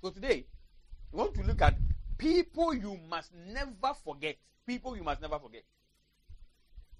So 0.00 0.10
today, 0.10 0.46
we 1.10 1.18
want 1.18 1.34
to 1.34 1.42
look 1.42 1.60
at 1.60 1.74
people 2.18 2.72
you 2.72 2.98
must 3.08 3.32
never 3.34 3.94
forget. 4.04 4.36
People 4.66 4.96
you 4.96 5.02
must 5.02 5.20
never 5.20 5.38
forget. 5.38 5.64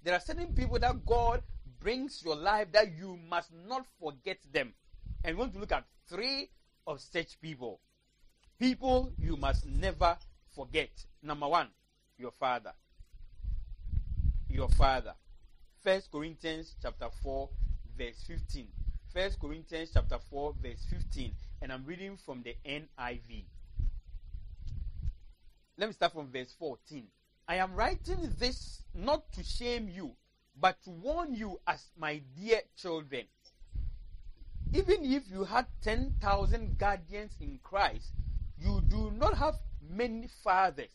There 0.03 0.13
are 0.13 0.19
certain 0.19 0.53
people 0.53 0.79
that 0.79 1.05
God 1.05 1.41
brings 1.79 2.21
your 2.23 2.35
life 2.35 2.71
that 2.73 2.87
you 2.97 3.17
must 3.29 3.51
not 3.67 3.85
forget 4.01 4.37
them. 4.51 4.73
And 5.23 5.35
we 5.35 5.39
want 5.39 5.53
to 5.53 5.59
look 5.59 5.71
at 5.71 5.85
three 6.09 6.49
of 6.85 6.99
such 6.99 7.39
people. 7.41 7.79
People 8.59 9.13
you 9.17 9.37
must 9.37 9.65
never 9.65 10.17
forget. 10.53 10.89
Number 11.23 11.47
one, 11.47 11.69
your 12.17 12.31
father. 12.31 12.73
Your 14.49 14.69
father. 14.69 15.13
First 15.83 16.11
Corinthians 16.11 16.75
chapter 16.81 17.07
4, 17.23 17.49
verse 17.97 18.23
15. 18.27 18.67
First 19.13 19.39
Corinthians 19.39 19.91
chapter 19.93 20.17
4, 20.29 20.55
verse 20.61 20.85
15. 20.89 21.31
And 21.61 21.71
I'm 21.71 21.85
reading 21.85 22.17
from 22.17 22.43
the 22.43 22.55
NIV. 22.65 23.43
Let 25.77 25.87
me 25.87 25.93
start 25.93 26.13
from 26.13 26.31
verse 26.31 26.53
14. 26.57 27.05
I 27.47 27.55
am 27.55 27.73
writing 27.73 28.33
this 28.37 28.83
not 28.93 29.31
to 29.33 29.43
shame 29.43 29.89
you, 29.89 30.11
but 30.59 30.81
to 30.83 30.89
warn 30.89 31.33
you 31.33 31.59
as 31.65 31.83
my 31.97 32.21
dear 32.37 32.61
children. 32.77 33.25
Even 34.73 35.03
if 35.03 35.23
you 35.31 35.45
had 35.45 35.65
10,000 35.81 36.77
guardians 36.77 37.31
in 37.41 37.59
Christ, 37.63 38.11
you 38.59 38.81
do 38.87 39.11
not 39.11 39.37
have 39.37 39.55
many 39.89 40.27
fathers. 40.43 40.91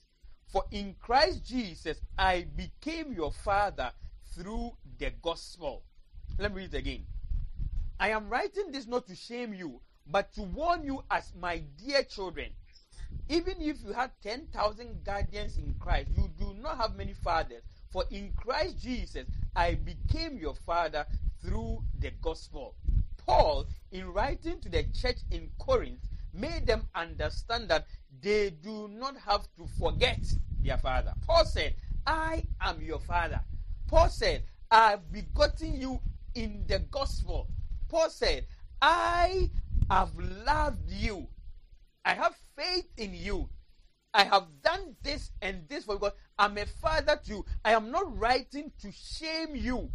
For 0.47 0.65
in 0.71 0.95
Christ 1.01 1.45
Jesus, 1.45 1.99
I 2.17 2.47
became 2.57 3.13
your 3.13 3.33
father 3.33 3.91
through 4.35 4.73
the 4.99 5.11
gospel. 5.23 5.83
Let 6.39 6.55
me 6.55 6.63
read 6.63 6.75
it 6.75 6.79
again. 6.79 7.07
I 7.99 8.11
am 8.11 8.29
writing 8.29 8.71
this 8.71 8.87
not 8.87 9.07
to 9.09 9.17
shame 9.17 9.55
you, 9.55 9.81
but 10.07 10.33
to 10.35 10.43
warn 10.43 10.85
you 10.85 11.03
as 11.11 11.33
my 11.41 11.63
dear 11.85 12.03
children. 12.03 12.51
Even 13.29 13.55
if 13.61 13.77
you 13.85 13.93
had 13.93 14.11
10,000 14.23 15.05
guardians 15.05 15.57
in 15.57 15.75
Christ, 15.79 16.09
you 16.17 16.29
do 16.39 16.55
not 16.61 16.77
have 16.79 16.97
many 16.97 17.15
fathers. 17.15 17.63
For 17.91 18.05
in 18.11 18.33
Christ 18.37 18.83
Jesus, 18.83 19.27
I 19.55 19.75
became 19.75 20.37
your 20.37 20.55
father 20.67 21.07
through 21.43 21.83
the 22.01 22.11
gospel. 22.23 22.75
Paul, 23.27 23.67
in 23.93 24.13
writing 24.13 24.61
to 24.61 24.69
the 24.69 24.85
church 24.93 25.19
in 25.31 25.49
Corinth, 25.59 26.01
made 26.33 26.67
them 26.67 26.89
understand 26.95 27.69
that 27.69 27.87
they 28.21 28.51
do 28.51 28.89
not 28.89 29.17
have 29.19 29.43
to 29.57 29.67
forget 29.79 30.21
their 30.61 30.79
father. 30.79 31.15
Paul 31.27 31.45
said, 31.45 31.75
I 32.07 32.43
am 32.61 32.83
your 32.83 32.99
father. 32.99 33.41
Paul 33.87 34.09
said, 34.09 34.43
I've 34.71 35.11
begotten 35.13 35.81
you 35.81 36.01
in 36.35 36.65
the 36.67 36.81
gospel. 36.81 37.47
Paul 37.89 38.11
said, 38.11 38.47
I 38.83 39.51
have 39.91 40.11
loved 40.19 40.91
you. 40.91 41.29
I 42.05 42.15
have 42.15 42.35
faith 42.57 42.87
in 42.97 43.15
you. 43.15 43.49
I 44.13 44.25
have 44.25 44.47
done 44.63 44.97
this 45.03 45.33
and 45.43 45.69
this 45.69 45.85
for 45.85 45.95
you 45.95 45.99
because 45.99 46.15
I'm 46.39 46.57
a 46.59 46.67
father 46.67 47.19
to 47.25 47.31
you. 47.31 47.45
I 47.65 47.73
am 47.73 47.91
not 47.91 48.17
writing 48.19 48.71
to 48.81 48.93
shame 48.93 49.57
you. 49.57 49.91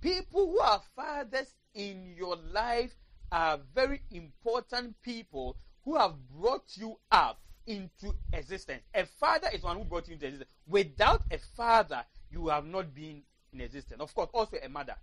People 0.00 0.46
who 0.46 0.58
are 0.60 0.80
fathers 0.96 1.54
in 1.74 2.14
your 2.16 2.36
life 2.36 2.94
are 3.30 3.60
very 3.74 4.00
important 4.10 5.00
people 5.02 5.56
who 5.84 5.96
have 5.96 6.14
brought 6.30 6.76
you 6.76 6.98
up 7.12 7.40
into 7.66 8.14
existence. 8.32 8.82
A 8.94 9.04
father 9.04 9.48
is 9.52 9.62
one 9.62 9.76
who 9.76 9.84
brought 9.84 10.08
you 10.08 10.14
into 10.14 10.26
existence. 10.26 10.50
Without 10.66 11.22
a 11.30 11.38
father, 11.38 12.02
you 12.30 12.48
have 12.48 12.64
not 12.64 12.94
been 12.94 13.22
in 13.52 13.60
existence. 13.60 14.00
Of 14.00 14.14
course, 14.14 14.30
also 14.32 14.56
a 14.62 14.68
mother. 14.68 14.96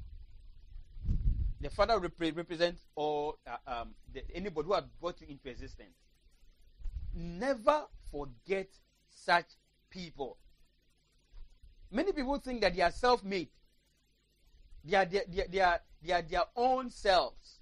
The 1.59 1.69
father 1.69 1.99
repre- 1.99 2.35
represents 2.35 2.81
all 2.95 3.39
uh, 3.47 3.81
um, 3.81 3.95
the, 4.13 4.23
anybody 4.33 4.67
who 4.67 4.73
has 4.73 4.83
brought 5.01 5.19
you 5.21 5.27
into 5.29 5.49
existence. 5.49 5.95
Never 7.15 7.85
forget 8.11 8.67
such 9.09 9.45
people. 9.89 10.37
Many 11.91 12.11
people 12.11 12.37
think 12.39 12.61
that 12.61 12.75
they 12.75 12.81
are 12.81 12.91
self-made. 12.91 13.49
They 14.83 14.97
are, 14.97 15.05
they, 15.05 15.59
are, 15.59 15.79
they 16.03 16.11
are 16.11 16.21
their 16.21 16.43
own 16.55 16.89
selves. 16.91 17.59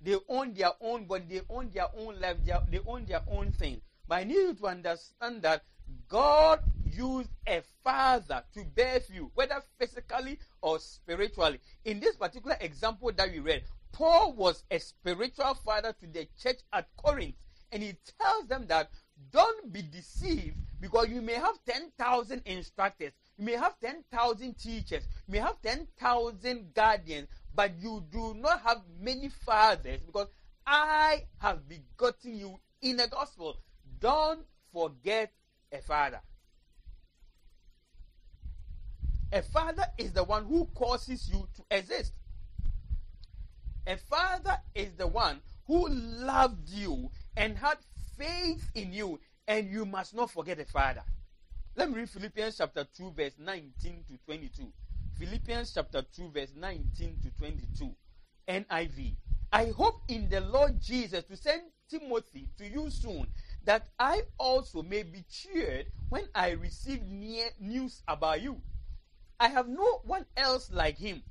They 0.00 0.16
own 0.28 0.52
their 0.52 0.72
own 0.80 1.06
body. 1.06 1.24
They 1.28 1.40
own 1.48 1.70
their 1.72 1.86
own 1.96 2.20
life. 2.20 2.36
They, 2.44 2.52
are, 2.52 2.62
they 2.70 2.80
own 2.86 3.06
their 3.06 3.22
own 3.30 3.52
thing. 3.52 3.80
But 4.06 4.16
I 4.16 4.24
need 4.24 4.34
you 4.34 4.54
to 4.54 4.66
understand 4.66 5.42
that 5.42 5.62
God 6.08 6.60
used 6.96 7.30
a 7.46 7.62
father 7.84 8.42
to 8.54 8.64
birth 8.64 9.10
you, 9.12 9.30
whether 9.34 9.62
physically 9.78 10.38
or 10.62 10.78
spiritually. 10.78 11.60
In 11.84 12.00
this 12.00 12.16
particular 12.16 12.56
example 12.60 13.10
that 13.16 13.30
we 13.30 13.38
read, 13.40 13.62
Paul 13.92 14.34
was 14.34 14.64
a 14.70 14.78
spiritual 14.78 15.54
father 15.54 15.94
to 16.00 16.06
the 16.06 16.28
church 16.40 16.60
at 16.72 16.88
Corinth. 16.96 17.34
And 17.72 17.82
he 17.82 17.96
tells 18.20 18.46
them 18.46 18.66
that 18.68 18.90
don't 19.32 19.72
be 19.72 19.82
deceived 19.82 20.56
because 20.80 21.08
you 21.08 21.22
may 21.22 21.34
have 21.34 21.58
10,000 21.68 22.42
instructors, 22.44 23.12
you 23.38 23.44
may 23.44 23.56
have 23.56 23.78
10,000 23.80 24.58
teachers, 24.58 25.02
you 25.26 25.32
may 25.32 25.38
have 25.38 25.60
10,000 25.62 26.74
guardians, 26.74 27.28
but 27.54 27.72
you 27.80 28.04
do 28.10 28.34
not 28.34 28.60
have 28.62 28.82
many 29.00 29.28
fathers 29.28 30.00
because 30.04 30.28
I 30.66 31.24
have 31.38 31.68
begotten 31.68 32.36
you 32.38 32.58
in 32.82 32.98
the 32.98 33.08
gospel. 33.08 33.56
Don't 34.00 34.40
forget 34.72 35.32
a 35.72 35.78
father. 35.78 36.20
A 39.36 39.42
father 39.42 39.84
is 39.98 40.12
the 40.12 40.24
one 40.24 40.46
who 40.46 40.64
causes 40.74 41.28
you 41.30 41.46
to 41.56 41.62
exist. 41.70 42.14
A 43.86 43.98
father 43.98 44.58
is 44.74 44.94
the 44.94 45.06
one 45.06 45.42
who 45.66 45.90
loved 45.90 46.66
you 46.70 47.10
and 47.36 47.54
had 47.58 47.76
faith 48.16 48.70
in 48.74 48.94
you, 48.94 49.20
and 49.46 49.70
you 49.70 49.84
must 49.84 50.14
not 50.14 50.30
forget 50.30 50.58
a 50.58 50.64
father. 50.64 51.02
Let 51.74 51.90
me 51.90 51.96
read 51.96 52.08
Philippians 52.08 52.56
chapter 52.56 52.86
2, 52.96 53.10
verse 53.10 53.34
19 53.38 54.04
to 54.08 54.16
22. 54.24 54.72
Philippians 55.18 55.74
chapter 55.74 56.00
2, 56.16 56.30
verse 56.30 56.54
19 56.56 57.18
to 57.22 57.30
22. 57.38 57.94
NIV. 58.48 59.16
I 59.52 59.66
hope 59.66 60.00
in 60.08 60.30
the 60.30 60.40
Lord 60.40 60.80
Jesus 60.80 61.24
to 61.24 61.36
send 61.36 61.60
Timothy 61.90 62.48
to 62.56 62.66
you 62.66 62.88
soon, 62.88 63.26
that 63.64 63.88
I 63.98 64.22
also 64.38 64.82
may 64.82 65.02
be 65.02 65.26
cheered 65.30 65.88
when 66.08 66.24
I 66.34 66.52
receive 66.52 67.02
news 67.60 68.02
about 68.08 68.40
you. 68.40 68.62
I 69.38 69.48
have 69.48 69.68
no 69.68 70.00
one 70.04 70.24
else 70.36 70.70
like 70.72 70.96
him 70.96 71.22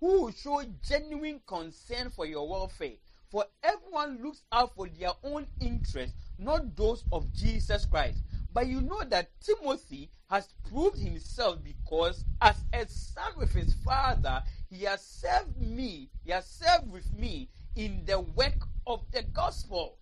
who 0.00 0.22
will 0.22 0.32
show 0.32 0.62
genuine 0.82 1.40
concern 1.46 2.10
for 2.10 2.26
your 2.26 2.48
welfare. 2.48 2.94
For 3.30 3.44
everyone 3.62 4.22
looks 4.22 4.42
out 4.50 4.74
for 4.74 4.88
their 4.88 5.12
own 5.22 5.46
interests, 5.60 6.16
not 6.38 6.76
those 6.76 7.04
of 7.12 7.32
Jesus 7.32 7.86
Christ. 7.86 8.18
But 8.52 8.66
you 8.66 8.80
know 8.80 9.02
that 9.04 9.30
Timothy 9.40 10.10
has 10.30 10.48
proved 10.68 10.98
himself 10.98 11.58
because, 11.62 12.24
as 12.40 12.56
a 12.72 12.86
son 12.88 13.32
with 13.36 13.52
his 13.52 13.72
father, 13.84 14.42
he 14.68 14.84
has 14.84 15.04
served 15.04 15.60
me, 15.60 16.10
he 16.24 16.32
has 16.32 16.46
served 16.46 16.90
with 16.90 17.12
me 17.12 17.48
in 17.76 18.04
the 18.04 18.20
work 18.20 18.66
of 18.86 19.00
the 19.12 19.22
gospel. 19.32 19.98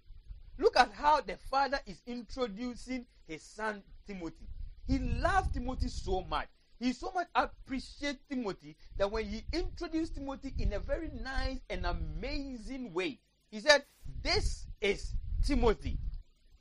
Look 0.59 0.77
at 0.79 0.93
how 0.93 1.21
the 1.21 1.37
father 1.51 1.81
is 1.87 2.01
introducing 2.07 3.07
his 3.27 3.43
son 3.43 3.83
Timothy. 4.07 4.49
He 4.87 4.99
loved 4.99 5.55
Timothy 5.55 5.89
so 5.89 6.23
much. 6.23 6.49
He 6.83 6.93
so 6.93 7.13
much 7.15 7.29
appreciated 7.37 8.19
Timothy 8.29 8.77
that 8.97 9.09
when 9.09 9.25
he 9.27 9.45
introduced 9.53 10.17
Timothy 10.17 10.53
in 10.59 10.73
a 10.73 10.81
very 10.81 11.13
nice 11.23 11.61
and 11.71 11.87
amazing 11.87 12.93
way, 12.93 13.21
he 13.53 13.61
said, 13.61 13.85
This 14.21 14.67
is 14.81 15.15
Timothy. 15.47 15.97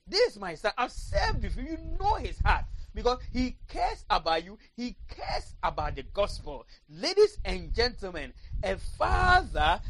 This 0.06 0.34
is 0.34 0.40
my 0.40 0.54
son. 0.54 0.74
I've 0.78 0.92
served 0.92 1.42
with 1.42 1.58
you. 1.58 1.64
You 1.64 1.78
know 2.00 2.14
his 2.18 2.38
heart 2.38 2.66
because 2.94 3.18
he 3.34 3.58
cares 3.68 4.06
about 4.12 4.46
you. 4.46 4.60
He 4.76 4.96
cares 5.10 5.56
about 5.64 5.96
the 5.96 6.04
gospel. 6.04 6.68
Ladies 6.88 7.40
and 7.44 7.74
gentlemen, 7.74 8.32
a 8.64 8.78
father 8.78 9.82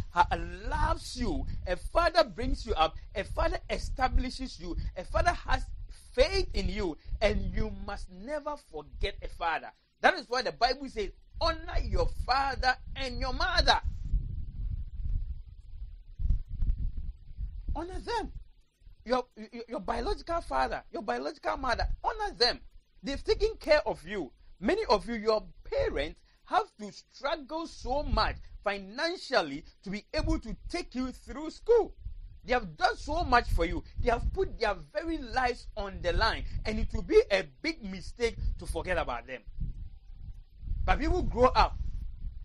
loves 0.69 1.17
you. 1.17 1.45
A 1.67 1.75
father 1.75 2.23
brings 2.23 2.65
you 2.65 2.73
up. 2.75 2.95
A 3.15 3.25
father 3.25 3.59
establishes 3.69 4.61
you. 4.61 4.77
A 4.95 5.03
father 5.03 5.33
has 5.45 5.65
faith 6.13 6.47
in 6.53 6.69
you. 6.69 6.95
And 7.19 7.53
you 7.53 7.73
must 7.85 8.09
never 8.09 8.55
forget 8.71 9.15
a 9.21 9.27
father. 9.27 9.71
That 10.01 10.15
is 10.15 10.25
why 10.27 10.41
the 10.41 10.51
Bible 10.51 10.89
says, 10.89 11.11
honor 11.39 11.79
your 11.83 12.09
father 12.25 12.75
and 12.95 13.19
your 13.19 13.33
mother. 13.33 13.79
Honor 17.75 17.99
them. 17.99 18.31
Your, 19.05 19.25
your, 19.35 19.63
your 19.67 19.79
biological 19.79 20.41
father, 20.41 20.83
your 20.91 21.01
biological 21.01 21.57
mother, 21.57 21.87
honor 22.03 22.35
them. 22.37 22.59
They've 23.01 23.23
taken 23.23 23.55
care 23.59 23.81
of 23.87 24.05
you. 24.07 24.31
Many 24.59 24.83
of 24.89 25.07
you, 25.07 25.15
your 25.15 25.43
parents, 25.63 26.19
have 26.45 26.65
to 26.79 26.91
struggle 26.91 27.65
so 27.65 28.03
much 28.03 28.35
financially 28.63 29.63
to 29.83 29.89
be 29.89 30.05
able 30.13 30.37
to 30.39 30.55
take 30.69 30.93
you 30.93 31.11
through 31.11 31.49
school. 31.49 31.95
They 32.43 32.53
have 32.53 32.75
done 32.75 32.95
so 32.97 33.23
much 33.23 33.49
for 33.51 33.65
you. 33.65 33.83
They 33.99 34.11
have 34.11 34.31
put 34.33 34.59
their 34.59 34.75
very 34.93 35.17
lives 35.17 35.67
on 35.77 35.99
the 36.01 36.13
line, 36.13 36.43
and 36.65 36.79
it 36.79 36.87
will 36.93 37.03
be 37.03 37.21
a 37.31 37.43
big 37.61 37.83
mistake 37.83 38.35
to 38.59 38.65
forget 38.65 38.97
about 38.97 39.27
them. 39.27 39.41
But 40.85 40.99
people 40.99 41.21
grow 41.23 41.45
up 41.45 41.77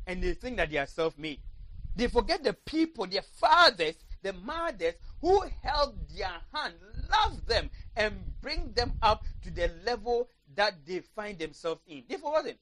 and 0.07 0.23
they 0.23 0.35
think 0.35 0.57
that 0.57 0.71
they 0.71 0.79
are 0.79 0.87
self 0.87 1.17
made. 1.19 1.41
They 1.95 2.09
forget 2.09 2.45
the 2.45 2.53
people, 2.53 3.07
their 3.07 3.23
fathers, 3.23 3.97
the 4.23 4.33
mothers 4.33 4.95
who 5.21 5.43
held 5.63 5.97
their 6.15 6.31
hand, 6.53 6.75
love 7.11 7.47
them, 7.47 7.71
and 7.97 8.15
bring 8.43 8.73
them 8.73 8.93
up 9.01 9.25
to 9.43 9.51
the 9.51 9.71
level 9.85 10.29
that 10.55 10.75
they 10.87 11.01
find 11.01 11.39
themselves 11.39 11.81
in. 11.87 12.05
If 12.09 12.21
it 12.21 12.25
wasn't, 12.25 12.59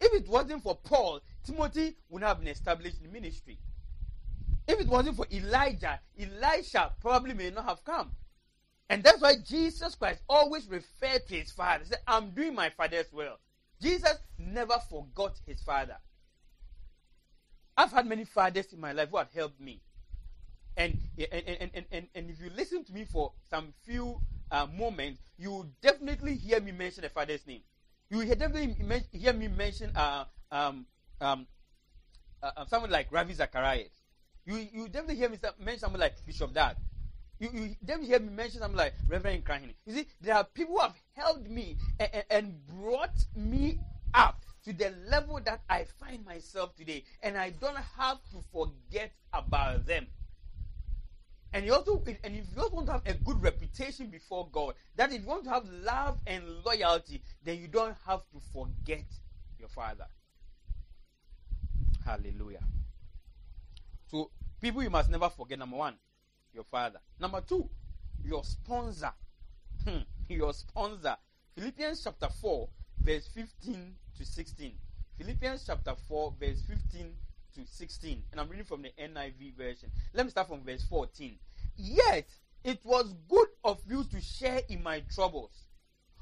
if 0.00 0.14
it 0.14 0.28
wasn't 0.28 0.62
for 0.62 0.76
Paul, 0.76 1.20
Timothy 1.44 1.96
would 2.08 2.22
have 2.22 2.38
been 2.38 2.48
established 2.48 2.96
in 3.04 3.12
ministry. 3.12 3.58
If 4.66 4.80
it 4.80 4.88
wasn't 4.88 5.16
for 5.16 5.26
Elijah, 5.30 6.00
Elisha 6.18 6.92
probably 7.00 7.34
may 7.34 7.50
not 7.50 7.64
have 7.64 7.84
come. 7.84 8.12
And 8.90 9.02
that's 9.02 9.20
why 9.20 9.34
Jesus 9.36 9.94
Christ 9.94 10.22
always 10.28 10.66
referred 10.68 11.26
to 11.28 11.34
his 11.34 11.50
father. 11.50 11.84
He 11.84 11.90
said, 11.90 12.00
I'm 12.06 12.30
doing 12.30 12.54
my 12.54 12.70
father's 12.70 13.12
will. 13.12 13.38
Jesus 13.80 14.16
never 14.38 14.78
forgot 14.90 15.38
his 15.46 15.62
father. 15.62 15.96
I've 17.76 17.92
had 17.92 18.06
many 18.06 18.24
fathers 18.24 18.72
in 18.72 18.80
my 18.80 18.92
life 18.92 19.10
who 19.10 19.18
have 19.18 19.32
helped 19.32 19.60
me. 19.60 19.80
And, 20.76 20.98
and, 21.16 21.70
and, 21.72 21.86
and, 21.90 22.06
and, 22.14 22.30
if 22.30 22.40
you 22.40 22.50
listen 22.56 22.84
to 22.84 22.92
me 22.92 23.04
for 23.04 23.32
some 23.50 23.72
few 23.84 24.20
uh, 24.50 24.66
moments, 24.66 25.20
you 25.36 25.50
will 25.50 25.66
definitely 25.82 26.34
hear 26.36 26.60
me 26.60 26.72
mention 26.72 27.04
a 27.04 27.08
father's 27.08 27.46
name. 27.46 27.62
You 28.10 28.18
will 28.18 28.26
definitely 28.26 28.76
hear 29.12 29.32
me 29.32 29.48
mention 29.48 29.90
uh, 29.96 30.24
um, 30.52 30.86
um, 31.20 31.46
uh, 32.42 32.50
uh, 32.56 32.66
someone 32.66 32.90
like 32.90 33.08
Ravi 33.10 33.34
Zacharias. 33.34 33.90
You, 34.46 34.56
you 34.72 34.88
definitely 34.88 35.16
hear 35.16 35.28
me 35.28 35.38
mention 35.58 35.80
someone 35.80 36.00
like 36.00 36.24
Bishop 36.24 36.54
Dag. 36.54 36.76
You, 37.38 37.50
you 37.52 37.76
definitely 37.84 38.08
hear 38.08 38.20
me 38.20 38.30
mention 38.30 38.60
someone 38.60 38.78
like 38.78 38.94
Reverend 39.08 39.44
Krahini. 39.44 39.74
You 39.86 39.94
see, 39.94 40.06
there 40.20 40.34
are 40.34 40.44
people 40.44 40.74
who 40.74 40.80
have 40.80 40.96
held 41.14 41.48
me 41.48 41.76
and, 42.00 42.10
and, 42.12 42.24
and 42.30 42.66
brought 42.66 43.24
me 43.36 43.78
up 44.14 44.42
to 44.64 44.72
the 44.72 44.92
level 45.08 45.40
that 45.44 45.60
I 45.68 45.84
find 46.00 46.24
myself 46.24 46.74
today, 46.74 47.04
and 47.22 47.36
I 47.36 47.50
don't 47.50 47.78
have 47.96 48.18
to 48.32 48.38
forget 48.52 49.12
about 49.32 49.86
them. 49.86 50.06
And 51.52 51.64
you 51.64 51.72
also, 51.72 52.02
and 52.06 52.36
if 52.36 52.44
you 52.54 52.62
also 52.62 52.74
want 52.74 52.86
to 52.88 52.92
have 52.92 53.06
a 53.06 53.14
good 53.14 53.40
reputation 53.42 54.08
before 54.08 54.48
God, 54.52 54.74
that 54.96 55.12
if 55.12 55.22
you 55.22 55.26
want 55.26 55.44
to 55.44 55.50
have 55.50 55.64
love 55.82 56.18
and 56.26 56.44
loyalty, 56.66 57.22
then 57.44 57.58
you 57.58 57.68
don't 57.68 57.96
have 58.06 58.20
to 58.32 58.40
forget 58.52 59.04
your 59.58 59.68
father. 59.68 60.04
Hallelujah. 62.04 62.64
So, 64.08 64.30
people 64.60 64.82
you 64.82 64.90
must 64.90 65.08
never 65.10 65.30
forget 65.30 65.58
number 65.58 65.76
one, 65.76 65.94
your 66.52 66.64
father. 66.64 66.98
Number 67.20 67.40
two, 67.40 67.68
your 68.24 68.44
sponsor. 68.44 69.12
Hmm, 69.86 69.98
your 70.28 70.52
sponsor. 70.52 71.16
Philippians 71.54 72.04
chapter 72.04 72.28
4, 72.40 72.68
verse 73.02 73.28
15 73.34 73.94
to 74.16 74.24
16. 74.24 74.72
Philippians 75.18 75.64
chapter 75.66 75.94
4, 76.08 76.34
verse 76.40 76.62
15 76.62 77.12
to 77.54 77.60
16. 77.66 78.22
And 78.30 78.40
I'm 78.40 78.48
reading 78.48 78.64
from 78.64 78.82
the 78.82 78.92
NIV 79.00 79.56
version. 79.56 79.90
Let 80.14 80.26
me 80.26 80.30
start 80.30 80.48
from 80.48 80.62
verse 80.62 80.84
14. 80.84 81.36
Yet 81.76 82.28
it 82.64 82.80
was 82.84 83.14
good 83.28 83.48
of 83.64 83.80
you 83.88 84.04
to 84.04 84.20
share 84.20 84.60
in 84.68 84.82
my 84.82 85.02
troubles. 85.14 85.64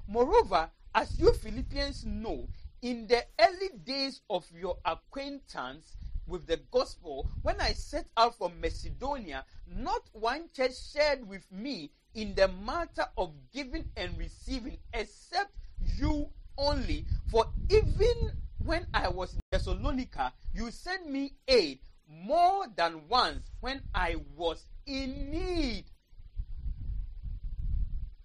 Moreover, 0.08 0.70
as 0.94 1.18
you 1.18 1.32
Philippians 1.32 2.04
know, 2.06 2.48
in 2.82 3.06
the 3.06 3.24
early 3.40 3.70
days 3.84 4.20
of 4.30 4.46
your 4.54 4.76
acquaintance 4.84 5.96
with 6.26 6.46
the 6.46 6.58
gospel, 6.70 7.28
when 7.42 7.60
I 7.60 7.72
set 7.72 8.06
out 8.16 8.36
from 8.36 8.60
Macedonia, 8.60 9.44
not 9.66 10.02
one 10.12 10.48
church 10.54 10.72
shared 10.92 11.26
with 11.26 11.50
me 11.50 11.90
in 12.14 12.34
the 12.34 12.48
matter 12.48 13.06
of 13.16 13.32
giving 13.52 13.84
and 13.96 14.16
receiving, 14.18 14.78
except 14.92 15.52
you 15.96 16.28
only. 16.58 17.04
For 17.30 17.46
even 17.68 18.32
when 18.64 18.86
I 18.92 19.08
was 19.08 19.34
in 19.34 19.40
Thessalonica, 19.52 20.32
you 20.54 20.70
sent 20.70 21.08
me 21.08 21.34
aid 21.46 21.80
more 22.08 22.66
than 22.76 23.08
once 23.08 23.50
when 23.60 23.82
I 23.94 24.16
was 24.36 24.64
in 24.86 25.30
need. 25.30 25.84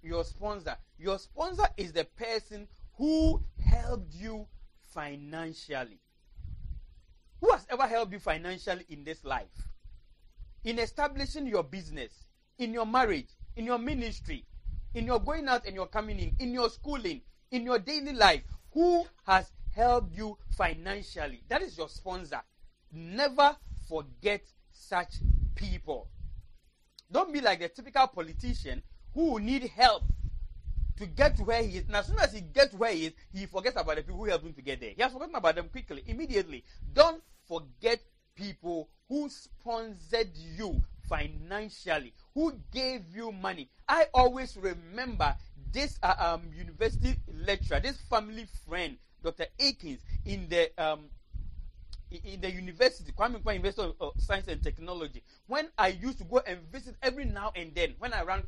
Your 0.02 0.24
sponsor. 0.24 0.78
Your 0.98 1.20
sponsor 1.20 1.68
is 1.78 1.92
the 1.92 2.06
person 2.06 2.68
who 2.94 3.44
helped 3.64 4.14
you 4.14 4.48
financially. 4.94 6.00
Ever 7.72 7.88
helped 7.88 8.12
you 8.12 8.20
financially 8.20 8.86
in 8.90 9.06
this 9.06 9.24
life? 9.24 9.48
In 10.66 10.78
establishing 10.78 11.48
your 11.48 11.64
business, 11.64 12.12
in 12.58 12.74
your 12.74 12.86
marriage, 12.86 13.30
in 13.56 13.66
your 13.66 13.78
ministry, 13.78 14.46
in 14.94 15.06
your 15.06 15.20
going 15.20 15.48
out 15.48 15.66
and 15.66 15.74
your 15.74 15.88
coming 15.88 16.20
in, 16.20 16.36
in 16.40 16.54
your 16.54 16.70
schooling, 16.70 17.22
in 17.50 17.64
your 17.64 17.80
daily 17.80 18.12
life. 18.12 18.42
Who 18.74 19.06
has 19.26 19.52
helped 19.74 20.14
you 20.14 20.38
financially? 20.58 21.44
That 21.48 21.62
is 21.62 21.78
your 21.78 21.88
sponsor. 21.88 22.42
Never 22.92 23.56
forget 23.88 24.42
such 24.74 25.14
people. 25.56 26.10
Don't 27.10 27.32
be 27.32 27.40
like 27.40 27.60
the 27.60 27.70
typical 27.70 28.08
politician 28.08 28.84
who 29.14 29.40
need 29.40 29.64
help 29.76 30.04
to 30.98 31.06
get 31.06 31.38
to 31.38 31.44
where 31.44 31.64
he 31.64 31.78
is. 31.78 31.86
And 31.88 31.96
as 31.96 32.08
soon 32.08 32.20
as 32.20 32.34
he 32.34 32.42
gets 32.42 32.74
where 32.74 32.92
he 32.92 33.08
is, 33.08 33.14
he 33.34 33.46
forgets 33.46 33.80
about 33.80 33.96
the 33.96 34.04
people 34.04 34.18
who 34.18 34.26
helped 34.26 34.46
him 34.46 34.54
to 34.54 34.62
get 34.62 34.82
there. 34.82 34.92
He 34.96 35.02
has 35.02 35.14
forgotten 35.14 35.36
about 35.36 35.56
them 35.56 35.70
quickly, 35.70 36.04
immediately. 36.06 36.64
Don't 36.94 37.22
forget 37.52 38.00
people 38.36 38.88
who 39.10 39.28
sponsored 39.28 40.30
you 40.36 40.82
financially, 41.10 42.14
who 42.34 42.54
gave 42.72 43.02
you 43.14 43.32
money. 43.34 43.70
I 43.90 44.06
always 44.14 44.56
remember 44.56 45.36
this 45.74 46.00
uh, 46.02 46.16
um, 46.18 46.44
university 46.56 47.18
lecturer, 47.46 47.82
this 47.82 47.98
family 48.10 48.48
friend, 48.68 48.98
Dr. 49.22 49.48
Akins, 49.60 50.00
in 50.26 50.48
the 50.48 50.72
um, 50.78 51.06
in 52.24 52.42
the 52.42 52.52
university, 52.52 53.12
Kwame 53.12 53.42
Nkrumah 53.42 53.54
University 53.54 53.94
of, 54.00 54.14
Science 54.18 54.48
and 54.48 54.62
Technology, 54.62 55.24
when 55.48 55.68
I 55.78 55.90
used 55.90 56.18
to 56.20 56.24
go 56.26 56.42
and 56.46 56.60
visit 56.72 56.96
every 57.02 57.26
now 57.26 57.52
and 57.56 57.74
then, 57.76 57.96
when 58.00 58.14
I 58.14 58.24
ran 58.24 58.44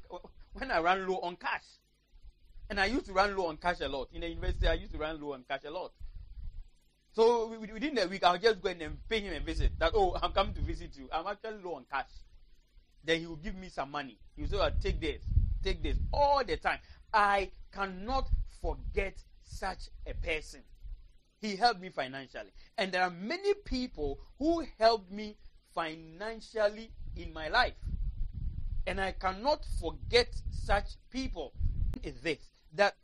when 0.53 0.71
I 0.71 0.79
ran 0.79 1.07
low 1.07 1.19
on 1.19 1.35
cash, 1.35 1.65
and 2.69 2.79
I 2.79 2.85
used 2.85 3.05
to 3.07 3.13
run 3.13 3.35
low 3.35 3.47
on 3.47 3.57
cash 3.57 3.81
a 3.81 3.87
lot 3.89 4.09
in 4.13 4.21
the 4.21 4.29
university. 4.29 4.67
I 4.67 4.73
used 4.73 4.93
to 4.93 4.97
run 4.97 5.21
low 5.21 5.33
on 5.33 5.43
cash 5.47 5.61
a 5.65 5.71
lot. 5.71 5.91
So 7.13 7.55
within 7.59 7.93
the 7.93 8.07
week, 8.07 8.23
I'll 8.23 8.39
just 8.39 8.61
go 8.61 8.69
and 8.69 8.97
pay 9.07 9.21
him 9.21 9.33
a 9.33 9.39
visit. 9.39 9.77
That 9.77 9.91
oh, 9.93 10.17
I'm 10.21 10.31
coming 10.31 10.53
to 10.55 10.61
visit 10.61 10.97
you. 10.97 11.07
I'm 11.11 11.27
actually 11.27 11.63
low 11.63 11.75
on 11.75 11.85
cash. 11.91 12.09
Then 13.03 13.19
he 13.19 13.27
will 13.27 13.35
give 13.35 13.55
me 13.55 13.69
some 13.69 13.91
money. 13.91 14.17
He 14.35 14.41
will 14.41 14.49
say, 14.49 14.57
oh, 14.57 14.69
"Take 14.81 14.99
this, 14.99 15.21
take 15.63 15.83
this," 15.83 15.97
all 16.11 16.43
the 16.43 16.57
time. 16.57 16.79
I 17.13 17.51
cannot 17.71 18.27
forget 18.61 19.13
such 19.43 19.89
a 20.07 20.13
person. 20.15 20.61
He 21.39 21.55
helped 21.55 21.81
me 21.81 21.89
financially. 21.89 22.51
And 22.77 22.91
there 22.91 23.03
are 23.03 23.11
many 23.11 23.53
people 23.53 24.19
who 24.39 24.65
helped 24.79 25.11
me 25.11 25.35
financially 25.75 26.91
in 27.15 27.31
my 27.33 27.49
life. 27.49 27.73
And 28.87 28.99
I 28.99 29.11
cannot 29.11 29.65
forget 29.79 30.29
such 30.51 30.95
people. 31.11 31.53
Is 32.01 32.19
this 32.21 32.39
that 32.73 32.95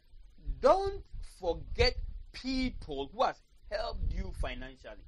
don't 0.61 1.03
forget 1.39 1.95
people 2.33 3.09
who 3.13 3.23
have 3.23 3.37
helped 3.69 4.08
financially. 4.39 5.03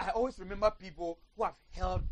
I 0.00 0.10
always 0.10 0.38
remember 0.38 0.72
people 0.78 1.18
who 1.36 1.44
have 1.44 1.56
helped 1.70 2.04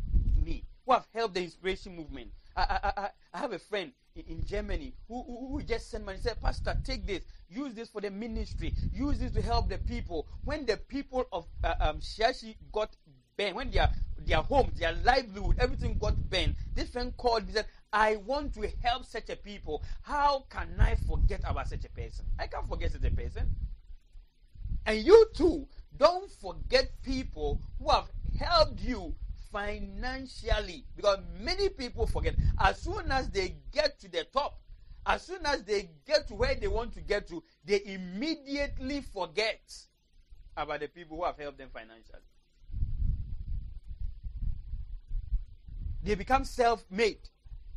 me, 0.43 0.63
who 0.85 0.93
have 0.93 1.05
helped 1.13 1.35
the 1.35 1.43
inspiration 1.43 1.95
movement. 1.95 2.31
I, 2.55 2.61
I, 2.61 3.01
I, 3.01 3.09
I 3.33 3.37
have 3.37 3.51
a 3.51 3.59
friend 3.59 3.91
in 4.15 4.43
Germany 4.45 4.93
who, 5.07 5.23
who, 5.23 5.47
who 5.51 5.63
just 5.63 5.89
sent 5.89 6.05
money. 6.05 6.17
Said, 6.21 6.41
Pastor, 6.41 6.77
take 6.83 7.05
this. 7.05 7.23
Use 7.49 7.73
this 7.73 7.89
for 7.89 8.01
the 8.01 8.09
ministry. 8.09 8.73
Use 8.93 9.19
this 9.19 9.31
to 9.33 9.41
help 9.41 9.69
the 9.69 9.77
people. 9.79 10.27
When 10.43 10.65
the 10.65 10.77
people 10.77 11.25
of 11.31 11.45
uh, 11.63 11.73
um, 11.79 11.99
Shiashi 11.99 12.55
got 12.71 12.95
burned, 13.37 13.55
when 13.55 13.71
their 13.71 13.89
their 14.25 14.41
home, 14.41 14.71
their 14.75 14.93
livelihood, 15.03 15.57
everything 15.59 15.97
got 15.97 16.15
burned, 16.29 16.55
this 16.75 16.89
friend 16.89 17.15
called 17.17 17.47
me 17.47 17.53
said, 17.53 17.65
I 17.91 18.15
want 18.17 18.53
to 18.55 18.67
help 18.81 19.05
such 19.05 19.29
a 19.29 19.35
people. 19.35 19.83
How 20.01 20.45
can 20.49 20.69
I 20.79 20.95
forget 20.95 21.41
about 21.45 21.67
such 21.67 21.85
a 21.85 21.89
person? 21.89 22.25
I 22.39 22.47
can't 22.47 22.67
forget 22.67 22.91
such 22.91 23.03
a 23.03 23.11
person. 23.11 23.49
And 24.85 24.99
you 24.99 25.27
too, 25.35 25.67
don't 25.97 26.29
forget 26.31 26.91
people 27.03 27.61
who 27.79 27.89
have 27.89 28.09
helped 28.39 28.81
you 28.81 29.15
financially. 29.51 30.85
Because 30.95 31.19
many 31.39 31.69
people 31.69 32.07
forget. 32.07 32.35
As 32.59 32.81
soon 32.81 33.11
as 33.11 33.29
they 33.29 33.55
get 33.71 33.99
to 33.99 34.09
the 34.09 34.25
top 34.33 34.59
as 35.05 35.21
soon 35.21 35.45
as 35.45 35.63
they 35.63 35.89
get 36.07 36.27
to 36.27 36.35
where 36.35 36.55
they 36.55 36.67
want 36.67 36.93
to 36.93 37.01
get 37.01 37.27
to 37.27 37.43
they 37.65 37.81
immediately 37.85 39.01
forget 39.01 39.61
about 40.55 40.79
the 40.79 40.87
people 40.87 41.17
who 41.17 41.25
have 41.25 41.37
helped 41.37 41.57
them 41.57 41.69
financially. 41.73 42.19
They 46.03 46.15
become 46.15 46.45
self-made. 46.45 47.29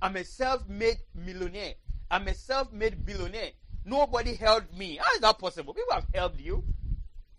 I'm 0.03 0.17
a 0.17 0.25
self-made 0.25 0.99
millionaire. 1.15 1.75
I'm 2.11 2.29
a 2.29 2.35
self-made 2.35 3.07
billionaire. 3.07 3.53
Nobody 3.85 4.35
helped 4.35 4.77
me. 4.77 4.97
How 5.01 5.15
is 5.15 5.21
that 5.21 5.39
possible? 5.39 5.73
People 5.73 5.95
have 5.95 6.07
helped 6.13 6.41
you 6.41 6.65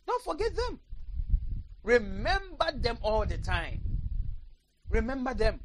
don't 0.07 0.23
forget 0.23 0.55
them 0.55 0.79
remember 1.83 2.71
them 2.75 2.97
all 3.01 3.25
the 3.25 3.37
time 3.37 3.81
Remember 4.89 5.33
them. 5.33 5.59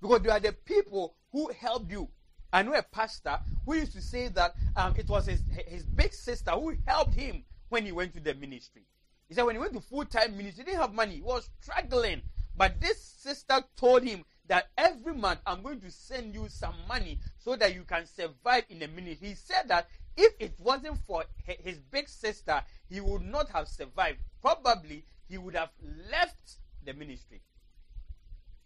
Because 0.00 0.22
they 0.22 0.30
are 0.30 0.40
the 0.40 0.52
people 0.52 1.14
who 1.30 1.50
helped 1.52 1.90
you. 1.90 2.08
I 2.52 2.62
know 2.62 2.74
a 2.74 2.82
pastor 2.82 3.38
who 3.64 3.74
used 3.74 3.92
to 3.92 4.02
say 4.02 4.28
that 4.28 4.54
um, 4.76 4.94
it 4.96 5.08
was 5.08 5.26
his, 5.26 5.42
his 5.66 5.84
big 5.84 6.12
sister 6.12 6.50
who 6.50 6.76
helped 6.86 7.14
him 7.14 7.44
when 7.68 7.86
he 7.86 7.92
went 7.92 8.14
to 8.14 8.20
the 8.20 8.34
ministry. 8.34 8.82
He 9.28 9.34
said 9.34 9.44
when 9.44 9.54
he 9.54 9.60
went 9.60 9.72
to 9.72 9.80
full 9.80 10.04
time 10.04 10.36
ministry, 10.36 10.64
he 10.64 10.70
didn't 10.72 10.82
have 10.82 10.92
money. 10.92 11.16
He 11.16 11.22
was 11.22 11.48
struggling. 11.60 12.20
But 12.54 12.80
this 12.80 13.00
sister 13.00 13.62
told 13.76 14.02
him 14.02 14.24
that 14.48 14.68
every 14.76 15.14
month 15.14 15.40
I'm 15.46 15.62
going 15.62 15.80
to 15.80 15.90
send 15.90 16.34
you 16.34 16.48
some 16.48 16.74
money 16.86 17.18
so 17.38 17.56
that 17.56 17.74
you 17.74 17.84
can 17.84 18.04
survive 18.06 18.64
in 18.68 18.82
a 18.82 18.88
minute. 18.88 19.18
He 19.22 19.34
said 19.34 19.68
that 19.68 19.86
if 20.16 20.34
it 20.38 20.54
wasn't 20.58 20.98
for 21.06 21.24
his 21.44 21.78
big 21.78 22.08
sister, 22.08 22.62
he 22.88 23.00
would 23.00 23.22
not 23.22 23.48
have 23.50 23.68
survived. 23.68 24.18
Probably 24.40 25.04
he 25.28 25.38
would 25.38 25.54
have 25.54 25.70
left 26.10 26.56
the 26.84 26.92
ministry. 26.92 27.40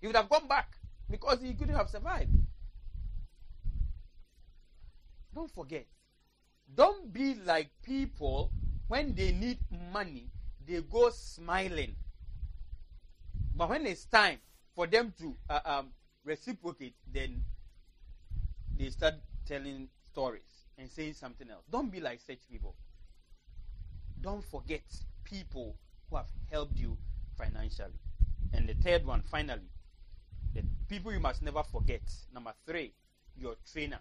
He 0.01 0.07
would 0.07 0.17
have 0.17 0.29
gone 0.29 0.49
back 0.49 0.77
because 1.11 1.41
he 1.41 1.55
couldn't 1.55 1.77
have 1.77 1.89
survived. 1.89 2.31
Don't 5.35 5.51
forget. 5.51 5.87
Don't 6.75 7.13
be 7.13 7.35
like 7.35 7.71
people 7.83 8.51
when 8.89 9.15
they 9.15 9.33
need 9.33 9.59
money, 9.93 10.31
they 10.67 10.81
go 10.81 11.11
smiling. 11.11 11.95
But 13.55 13.69
when 13.69 13.87
it's 13.87 14.05
time 14.07 14.39
for 14.75 14.87
them 14.87 15.13
to 15.19 15.37
uh, 15.49 15.61
um, 15.65 15.89
reciprocate, 16.25 16.95
then 17.13 17.45
they 18.79 18.91
start 18.91 19.15
telling 19.47 19.89
stories 20.13 20.56
and 20.79 20.91
saying 20.91 21.15
something 21.15 21.51
else. 21.51 21.65
Don't 21.71 21.91
be 21.91 22.01
like 22.01 22.21
such 22.21 22.49
people. 22.51 22.75
Don't 24.21 24.45
forget 24.45 24.83
people 25.25 25.77
who 26.11 26.17
have 26.17 26.27
helped 26.51 26.79
you 26.79 26.97
financially. 27.37 28.01
And 28.53 28.69
the 28.69 28.75
third 28.75 29.05
one, 29.05 29.23
finally, 29.31 29.69
the 30.55 30.63
people 30.89 31.13
you 31.13 31.21
must 31.21 31.43
never 31.43 31.63
forget. 31.63 32.03
Number 32.33 32.53
three, 32.67 32.93
your 33.37 33.57
trainer. 33.71 33.99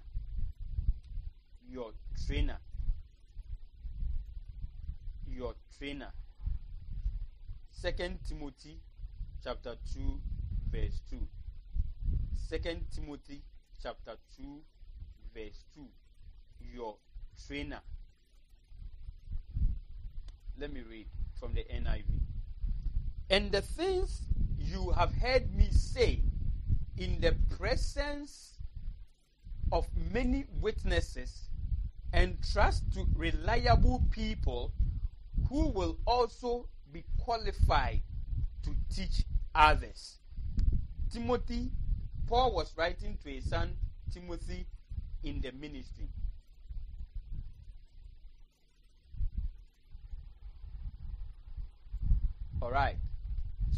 Your 1.70 1.91
trainer. 2.25 2.58
Your 5.27 5.53
trainer. 5.77 6.12
Second 7.72 8.20
Timothy 8.27 8.79
chapter 9.44 9.75
2, 9.94 10.20
verse 10.72 11.01
2. 11.10 11.17
Second 12.50 12.86
Timothy 12.96 13.41
chapter 13.82 14.15
2, 14.38 14.44
verse 15.34 15.65
2. 15.75 15.82
Your 16.74 16.98
trainer. 17.48 17.81
Let 20.57 20.74
me 20.74 20.81
read 20.89 21.07
from 21.39 21.53
the 21.53 21.62
NIV. 21.63 22.03
And 23.29 23.51
the 23.51 23.62
things 23.62 24.22
you 24.57 24.91
have 24.91 25.13
heard 25.15 25.53
me 25.53 25.67
say 25.72 26.22
in 26.98 27.19
the 27.19 27.36
presence 27.57 28.60
of 29.72 29.88
many 30.13 30.45
witnesses 30.62 31.50
and 32.13 32.38
trust 32.53 32.93
to 32.93 33.05
reliable 33.15 34.03
people 34.12 34.72
who 35.50 35.67
will 35.69 35.98
also 36.05 36.67
be 36.91 37.03
qualified 37.19 38.01
to 38.63 38.75
teach 38.93 39.25
others. 39.53 40.19
Timothy, 41.12 41.72
Paul 42.27 42.53
was 42.55 42.74
writing 42.77 43.17
to 43.24 43.29
his 43.29 43.50
son 43.50 43.75
Timothy 44.13 44.65
in 45.24 45.41
the 45.41 45.51
ministry. 45.51 46.07
All 52.65 52.72
right. 52.72 52.98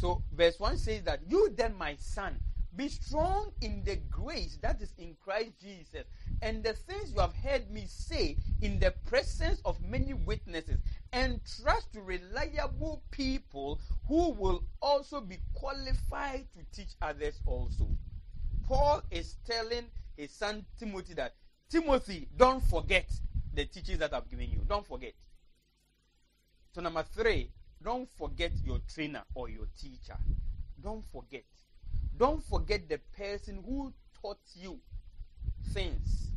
So, 0.00 0.22
verse 0.32 0.58
1 0.58 0.78
says 0.78 1.02
that, 1.02 1.20
You 1.28 1.50
then, 1.54 1.76
my 1.76 1.94
son, 1.96 2.40
be 2.74 2.88
strong 2.88 3.52
in 3.60 3.82
the 3.84 3.96
grace 4.10 4.58
that 4.62 4.80
is 4.80 4.94
in 4.96 5.14
Christ 5.22 5.60
Jesus, 5.60 6.06
and 6.40 6.64
the 6.64 6.72
things 6.72 7.12
you 7.12 7.20
have 7.20 7.34
heard 7.34 7.70
me 7.70 7.84
say 7.86 8.38
in 8.62 8.78
the 8.78 8.94
presence 9.04 9.60
of 9.66 9.76
many 9.82 10.14
witnesses, 10.14 10.78
and 11.12 11.38
trust 11.62 11.92
to 11.92 12.00
reliable 12.00 13.02
people 13.10 13.78
who 14.06 14.30
will 14.30 14.64
also 14.80 15.20
be 15.20 15.36
qualified 15.52 16.46
to 16.56 16.64
teach 16.74 16.94
others 17.02 17.38
also. 17.44 17.90
Paul 18.66 19.02
is 19.10 19.36
telling 19.46 19.84
his 20.16 20.30
son 20.30 20.64
Timothy 20.78 21.12
that, 21.12 21.34
Timothy, 21.68 22.26
don't 22.38 22.64
forget 22.64 23.10
the 23.52 23.66
teachings 23.66 23.98
that 23.98 24.14
I've 24.14 24.30
given 24.30 24.48
you. 24.48 24.62
Don't 24.66 24.86
forget. 24.86 25.12
So, 26.74 26.80
number 26.80 27.02
three, 27.02 27.50
don't 27.82 28.08
forget 28.16 28.52
your 28.64 28.78
trainer 28.92 29.22
or 29.34 29.48
your 29.48 29.66
teacher. 29.80 30.16
Don't 30.82 31.04
forget. 31.12 31.44
Don't 32.16 32.42
forget 32.44 32.88
the 32.88 32.98
person 33.16 33.62
who 33.64 33.92
taught 34.20 34.40
you 34.54 34.80
things, 35.72 36.30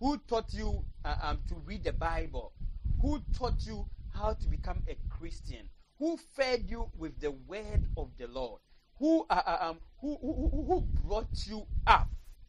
who 0.00 0.18
taught 0.28 0.52
you 0.52 0.84
uh, 1.04 1.16
um, 1.22 1.38
to 1.48 1.54
read 1.64 1.84
the 1.84 1.92
Bible, 1.92 2.52
who 3.00 3.20
taught 3.36 3.64
you 3.64 3.86
how 4.12 4.32
to 4.34 4.48
become 4.48 4.82
a 4.88 4.96
Christian, 5.08 5.68
who 5.98 6.16
fed 6.36 6.64
you 6.68 6.90
with 6.98 7.20
the 7.20 7.30
word 7.30 7.86
of 7.96 8.10
the 8.18 8.26
Lord, 8.26 8.60
who, 8.98 9.26
uh, 9.30 9.42
uh 9.46 9.58
um, 9.60 9.78
who, 10.00 10.16
who, 10.20 10.64
who 10.66 10.80
brought 11.06 11.46
you 11.46 11.66
up 11.86 12.08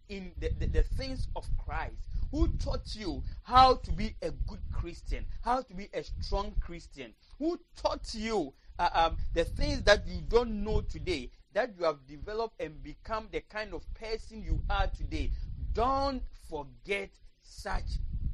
in 0.10 0.32
the, 0.40 0.50
the, 0.60 0.68
the 0.68 0.84
things 0.84 1.28
of 1.36 1.46
Christ, 1.58 2.15
who 2.32 2.48
taught 2.60 2.96
you 2.96 3.24
how 3.44 3.76
to 3.76 3.92
be 3.92 4.16
a 4.22 4.32
good 4.32 4.60
Christian, 4.72 5.26
how 5.42 5.62
to 5.62 5.74
be 5.74 5.90
a 5.94 6.04
strong 6.04 6.54
Christian, 6.60 7.14
who 7.40 7.60
taught 7.82 8.14
you 8.14 8.54
uh, 8.80 8.90
um, 8.94 9.18
the 9.34 9.46
things 9.46 9.82
that 9.84 10.06
you 10.08 10.22
don't 10.28 10.64
know 10.64 10.82
today, 10.82 11.30
that 11.54 11.72
you 11.78 11.86
have 11.86 12.06
developed 12.08 12.60
and 12.60 12.82
become 12.84 13.28
the 13.32 13.42
kind 13.42 13.74
of 13.74 13.82
person 13.94 14.44
you 14.44 14.62
are 14.70 14.88
today. 14.88 15.32
Don't 15.74 16.22
forget 16.50 17.10
such 17.42 17.86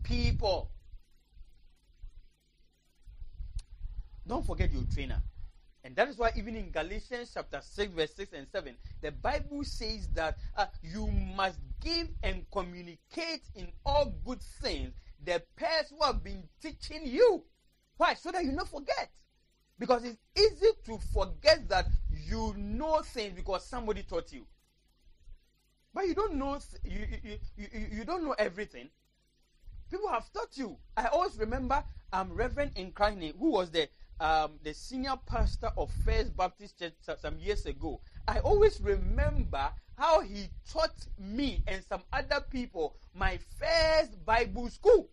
people. 0.03 0.71
Don't 4.27 4.45
forget 4.45 4.71
your 4.71 4.83
trainer. 4.93 5.21
And 5.83 5.95
that 5.95 6.10
is 6.10 6.17
why, 6.17 6.31
even 6.36 6.55
in 6.55 6.69
Galatians 6.69 7.31
chapter 7.33 7.60
6, 7.62 7.93
verse 7.93 8.13
6 8.15 8.33
and 8.33 8.48
7, 8.48 8.75
the 9.01 9.12
Bible 9.12 9.63
says 9.63 10.07
that 10.13 10.38
uh, 10.55 10.67
you 10.83 11.07
must 11.07 11.57
give 11.82 12.08
and 12.24 12.46
communicate 12.52 13.44
in 13.56 13.68
all 13.86 14.14
good 14.26 14.42
things 14.62 14.94
the 15.24 15.42
person 15.56 15.98
who 16.00 16.06
have 16.06 16.24
been 16.24 16.44
teaching 16.62 17.02
you. 17.06 17.44
Why? 17.98 18.14
So 18.14 18.32
that 18.32 18.44
you 18.46 18.54
not 18.54 18.70
forget. 18.70 19.12
Because 19.78 20.04
it's 20.04 20.18
easy 20.38 20.72
to 20.86 21.00
forget 21.14 21.68
that 21.70 21.88
you 22.28 22.54
know 22.58 23.02
things 23.02 23.34
because 23.36 23.66
somebody 23.66 24.04
taught 24.04 24.32
you. 24.32 24.46
But 25.94 26.08
you 26.08 26.16
don't 26.16 26.36
know 26.36 26.58
you, 26.84 27.06
you, 27.24 27.38
you, 27.58 27.88
you, 27.92 28.06
don't 28.06 28.24
know 28.24 28.36
everything. 28.38 28.90
People 29.90 30.08
have 30.10 30.32
taught 30.32 30.56
you. 30.56 30.78
I 30.96 31.08
always 31.08 31.38
remember 31.38 31.84
um, 32.14 32.32
Reverend 32.32 32.76
Nkrahine, 32.76 33.38
who 33.38 33.52
was 33.52 33.72
the 33.72 33.90
um, 34.22 34.51
the 34.63 34.74
senior 34.74 35.16
pastor 35.25 35.72
of 35.75 35.92
First 36.06 36.38
Baptist 36.38 36.80
Church 36.80 36.94
some 37.20 37.40
years 37.40 37.66
ago. 37.66 38.00
I 38.28 38.38
always 38.40 38.80
remember 38.80 39.72
how 39.98 40.22
he 40.22 40.48
taught 40.72 40.96
me 41.18 41.63
and 41.68 41.84
some 41.84 42.04
other 42.13 42.40
people 42.51 42.96
my 43.16 43.40
first 43.60 44.24
Bible 44.24 44.70
school. 44.70 45.10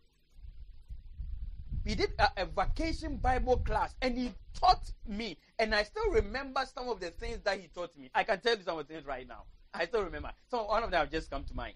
He 1.87 1.95
did 1.95 2.11
a, 2.19 2.43
a, 2.43 2.45
vacation 2.45 3.17
Bible 3.17 3.57
class 3.57 3.95
and 4.03 4.17
he 4.17 4.35
taught 4.61 4.93
me. 5.07 5.38
And 5.59 5.75
I 5.75 5.85
still 5.85 6.11
remember 6.11 6.61
some 6.75 6.91
of 6.91 7.00
the 7.00 7.11
things 7.11 7.38
that 7.45 7.59
he 7.59 7.69
taught 7.69 7.97
me. 7.97 8.11
I 8.15 8.25
can 8.25 8.41
tell 8.41 8.57
you 8.57 8.62
some 8.62 8.79
of 8.79 8.87
the 8.87 8.93
things 8.93 9.07
right 9.07 9.27
now. 9.27 9.45
I 9.73 9.87
still 9.87 10.03
remember. 10.03 10.33
So 10.50 10.67
one 10.67 10.83
of 10.83 10.91
them 10.91 11.00
have 11.00 11.11
just 11.11 11.31
come 11.31 11.45
to 11.45 11.55
mind. 11.55 11.75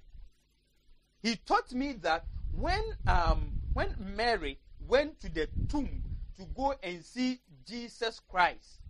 He 1.23 1.37
taught 1.37 1.73
me 1.73 1.95
that 2.03 2.27
when 2.55 2.83
um, 3.07 3.53
when 3.73 3.95
Mary 3.99 4.59
went 4.87 5.19
to 5.21 5.31
the 5.31 5.49
tomb 5.71 6.03
to 6.37 6.45
go 6.57 6.75
and 6.83 7.05
see 7.05 7.41
Jesus 7.67 8.21
Christ. 8.29 8.81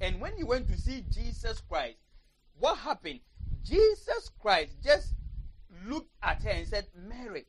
And 0.00 0.20
when 0.20 0.36
he 0.36 0.44
went 0.44 0.68
to 0.68 0.76
see 0.76 1.04
Jesus 1.10 1.60
Christ, 1.68 1.98
what 2.58 2.78
happened? 2.78 3.20
Jesus 3.64 4.30
Christ 4.40 4.72
just 4.82 5.14
looked 5.86 6.10
at 6.22 6.42
her 6.42 6.50
and 6.50 6.66
said, 6.66 6.86
Mary. 6.94 7.46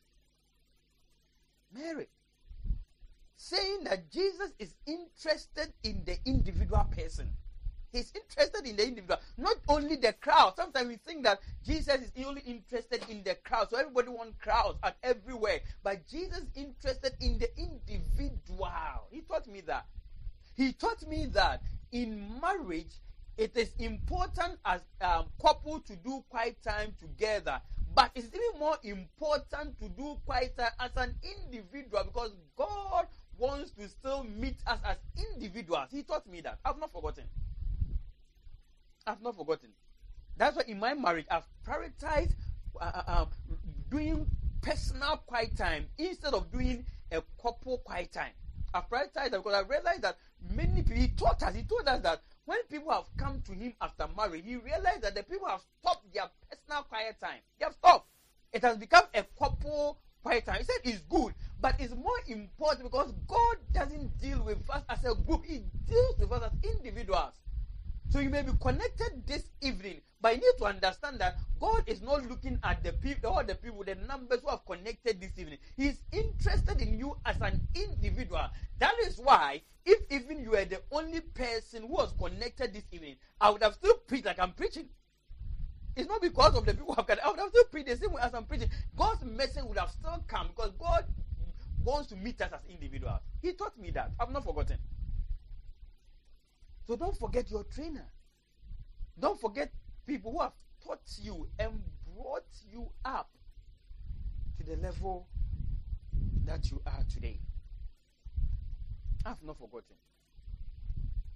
Mary. 1.73 2.07
Saying 3.37 3.85
that 3.85 4.11
Jesus 4.11 4.51
is 4.59 4.73
interested 4.85 5.73
in 5.83 6.03
the 6.05 6.17
individual 6.25 6.85
person. 6.95 7.29
He's 7.91 8.13
interested 8.13 8.67
in 8.67 8.75
the 8.75 8.87
individual, 8.87 9.19
not 9.37 9.57
only 9.67 9.95
the 9.95 10.13
crowd. 10.13 10.53
Sometimes 10.55 10.87
we 10.87 10.97
think 10.97 11.23
that 11.23 11.39
Jesus 11.65 12.01
is 12.01 12.25
only 12.25 12.41
interested 12.41 13.03
in 13.09 13.23
the 13.23 13.35
crowd, 13.35 13.69
so 13.69 13.77
everybody 13.77 14.09
wants 14.09 14.37
crowds 14.41 14.77
at 14.83 14.97
everywhere. 15.01 15.59
But 15.83 16.07
Jesus 16.07 16.39
is 16.39 16.47
interested 16.55 17.13
in 17.19 17.39
the 17.39 17.49
individual. 17.57 18.69
He 19.11 19.21
taught 19.21 19.47
me 19.47 19.61
that. 19.61 19.85
He 20.55 20.73
taught 20.73 21.07
me 21.07 21.25
that 21.27 21.63
in 21.91 22.39
marriage, 22.41 22.91
it 23.37 23.55
is 23.55 23.71
important 23.79 24.59
as 24.65 24.81
a 25.01 25.19
um, 25.19 25.25
couple 25.41 25.79
to 25.79 25.95
do 25.95 26.23
quiet 26.29 26.57
time 26.61 26.93
together. 26.99 27.61
But 27.95 28.11
it's 28.13 28.27
even 28.27 28.59
more 28.59 28.77
important 28.83 29.79
to 29.79 29.89
do 29.89 30.17
quiet 30.25 30.55
time 30.57 30.71
as 30.79 30.91
an 30.97 31.15
individual 31.23 32.03
because 32.03 32.31
God 32.55 33.07
wants 33.37 33.71
to 33.71 33.87
still 33.87 34.25
meet 34.25 34.57
us 34.67 34.79
as 34.83 34.97
individuals. 35.33 35.87
He 35.91 36.03
taught 36.03 36.27
me 36.27 36.41
that. 36.41 36.59
I've 36.63 36.77
not 36.77 36.91
forgotten. 36.91 37.23
I've 39.09 39.21
not 39.21 39.35
forgotten. 39.35 39.69
That's 40.37 40.55
why 40.55 40.63
in 40.67 40.79
my 40.79 40.93
marriage, 40.93 41.25
I've 41.31 41.47
prioritized 41.67 42.35
uh, 42.79 42.91
uh, 42.95 43.03
um, 43.21 43.27
doing 43.89 44.27
personal 44.61 45.17
quiet 45.25 45.57
time 45.57 45.87
instead 45.97 46.33
of 46.33 46.51
doing 46.51 46.85
a 47.11 47.23
couple 47.41 47.79
quiet 47.79 48.11
time. 48.11 48.31
I've 48.73 48.87
prioritized 48.87 49.31
that 49.31 49.43
because 49.43 49.53
I 49.55 49.61
realized 49.61 50.03
that 50.03 50.17
many 50.53 50.83
people, 50.83 50.97
he 50.97 51.07
taught 51.09 51.41
us, 51.41 51.55
he 51.55 51.63
told 51.63 51.87
us 51.87 52.01
that 52.01 52.21
when 52.45 52.59
people 52.69 52.91
have 52.91 53.05
come 53.17 53.41
to 53.47 53.53
him 53.53 53.73
after 53.81 54.05
marriage, 54.15 54.43
he 54.45 54.55
realized 54.57 55.01
that 55.01 55.15
the 55.15 55.23
people 55.23 55.47
have 55.47 55.61
stopped 55.81 56.13
their 56.13 56.29
personal 56.49 56.83
quiet 56.83 57.15
time. 57.19 57.39
They 57.57 57.65
have 57.65 57.73
stopped. 57.73 58.07
It 58.53 58.61
has 58.63 58.77
become 58.77 59.05
a 59.15 59.23
couple 59.37 59.99
quiet 60.21 60.45
time. 60.45 60.57
He 60.59 60.63
said 60.65 60.75
it's 60.83 61.01
good, 61.09 61.33
but 61.59 61.75
it's 61.79 61.95
more 61.95 62.19
important 62.27 62.83
because 62.91 63.11
God 63.27 63.57
doesn't 63.73 64.19
deal 64.19 64.43
with 64.43 64.69
us 64.69 64.83
as 64.87 65.03
a 65.03 65.15
group, 65.15 65.45
He 65.45 65.63
deals 65.87 66.17
with 66.19 66.31
us 66.31 66.43
as 66.43 66.71
individuals. 66.71 67.33
So 68.09 68.19
you 68.19 68.31
may 68.31 68.41
be 68.41 68.53
connected 68.59 69.27
this 69.27 69.51
evening, 69.61 70.01
but 70.19 70.35
you 70.35 70.41
need 70.41 70.57
to 70.59 70.65
understand 70.65 71.19
that 71.19 71.37
God 71.59 71.83
is 71.85 72.01
not 72.01 72.25
looking 72.27 72.59
at 72.63 72.83
the 72.83 72.93
people, 72.93 73.29
all 73.31 73.43
the 73.43 73.55
people, 73.55 73.83
the 73.83 73.95
numbers 73.95 74.41
who 74.41 74.49
have 74.49 74.65
connected 74.65 75.21
this 75.21 75.37
evening. 75.37 75.59
He's 75.77 76.03
interested 76.11 76.81
in 76.81 76.97
you 76.97 77.17
as 77.25 77.39
an 77.41 77.59
individual. 77.75 78.47
That 78.79 78.95
is 79.05 79.17
why, 79.19 79.61
if 79.85 79.99
even 80.11 80.41
you 80.43 80.55
are 80.55 80.65
the 80.65 80.81
only 80.91 81.21
person 81.21 81.83
who 81.83 81.93
was 81.93 82.13
connected 82.19 82.73
this 82.73 82.85
evening, 82.91 83.17
I 83.39 83.51
would 83.51 83.61
have 83.63 83.75
still 83.75 83.95
preached 84.07 84.25
like 84.25 84.39
I'm 84.39 84.53
preaching. 84.53 84.89
It's 85.95 86.09
not 86.09 86.21
because 86.21 86.55
of 86.55 86.65
the 86.65 86.73
people 86.73 86.87
who 86.87 86.95
have 86.95 87.05
connected. 87.05 87.27
I 87.27 87.31
would 87.31 87.39
have 87.39 87.49
still 87.49 87.65
preached 87.65 87.89
the 87.89 87.97
same 87.97 88.13
way 88.13 88.21
as 88.23 88.33
I'm 88.33 88.45
preaching. 88.45 88.69
God's 88.95 89.23
message 89.23 89.63
would 89.65 89.77
have 89.77 89.91
still 89.91 90.23
come 90.27 90.47
because 90.47 90.71
God 90.79 91.05
wants 91.83 92.09
to 92.09 92.15
meet 92.15 92.41
us 92.41 92.51
as 92.53 92.61
individuals. 92.69 93.21
He 93.41 93.53
taught 93.53 93.77
me 93.79 93.91
that. 93.91 94.13
I've 94.19 94.31
not 94.31 94.45
forgotten. 94.45 94.77
So 96.89 96.95
don't 96.95 97.15
forget 97.15 97.51
your 97.51 97.65
trainer. 97.65 98.07
Don't 99.19 99.39
forget 99.39 99.71
people 100.07 100.31
who 100.31 100.39
have 100.39 100.53
taught 100.83 101.03
you 101.21 101.47
and 101.59 101.83
brought 102.17 102.47
you 102.67 102.89
up 103.05 103.29
to 104.57 104.65
the 104.65 104.75
level 104.77 105.27
that 106.45 106.71
you 106.71 106.81
are 106.87 107.03
today. 107.13 107.41
I've 109.23 109.43
not 109.43 109.59
forgotten. 109.59 109.97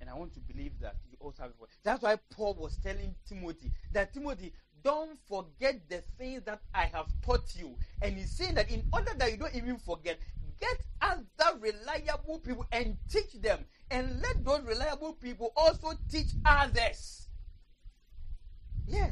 And 0.01 0.09
I 0.09 0.15
want 0.15 0.33
to 0.33 0.39
believe 0.39 0.71
that 0.81 0.95
you 1.11 1.17
also 1.19 1.43
have 1.43 1.51
forgotten. 1.51 1.75
That's 1.83 2.01
why 2.01 2.17
Paul 2.31 2.55
was 2.55 2.77
telling 2.77 3.13
Timothy 3.29 3.71
that 3.91 4.11
Timothy, 4.11 4.53
don't 4.83 5.19
forget 5.29 5.87
the 5.87 6.01
things 6.17 6.41
that 6.45 6.61
I 6.73 6.85
have 6.85 7.05
taught 7.23 7.55
you. 7.55 7.75
And 8.01 8.17
he's 8.17 8.31
saying 8.31 8.55
that 8.55 8.71
in 8.71 8.81
order 8.91 9.11
that 9.19 9.31
you 9.31 9.37
don't 9.37 9.53
even 9.53 9.77
forget, 9.77 10.17
get 10.59 10.77
other 11.01 11.57
reliable 11.59 12.39
people 12.39 12.65
and 12.71 12.97
teach 13.09 13.33
them. 13.41 13.65
And 13.91 14.21
let 14.21 14.43
those 14.43 14.61
reliable 14.63 15.13
people 15.13 15.53
also 15.55 15.93
teach 16.09 16.27
others. 16.45 17.27
Yeah, 18.87 19.11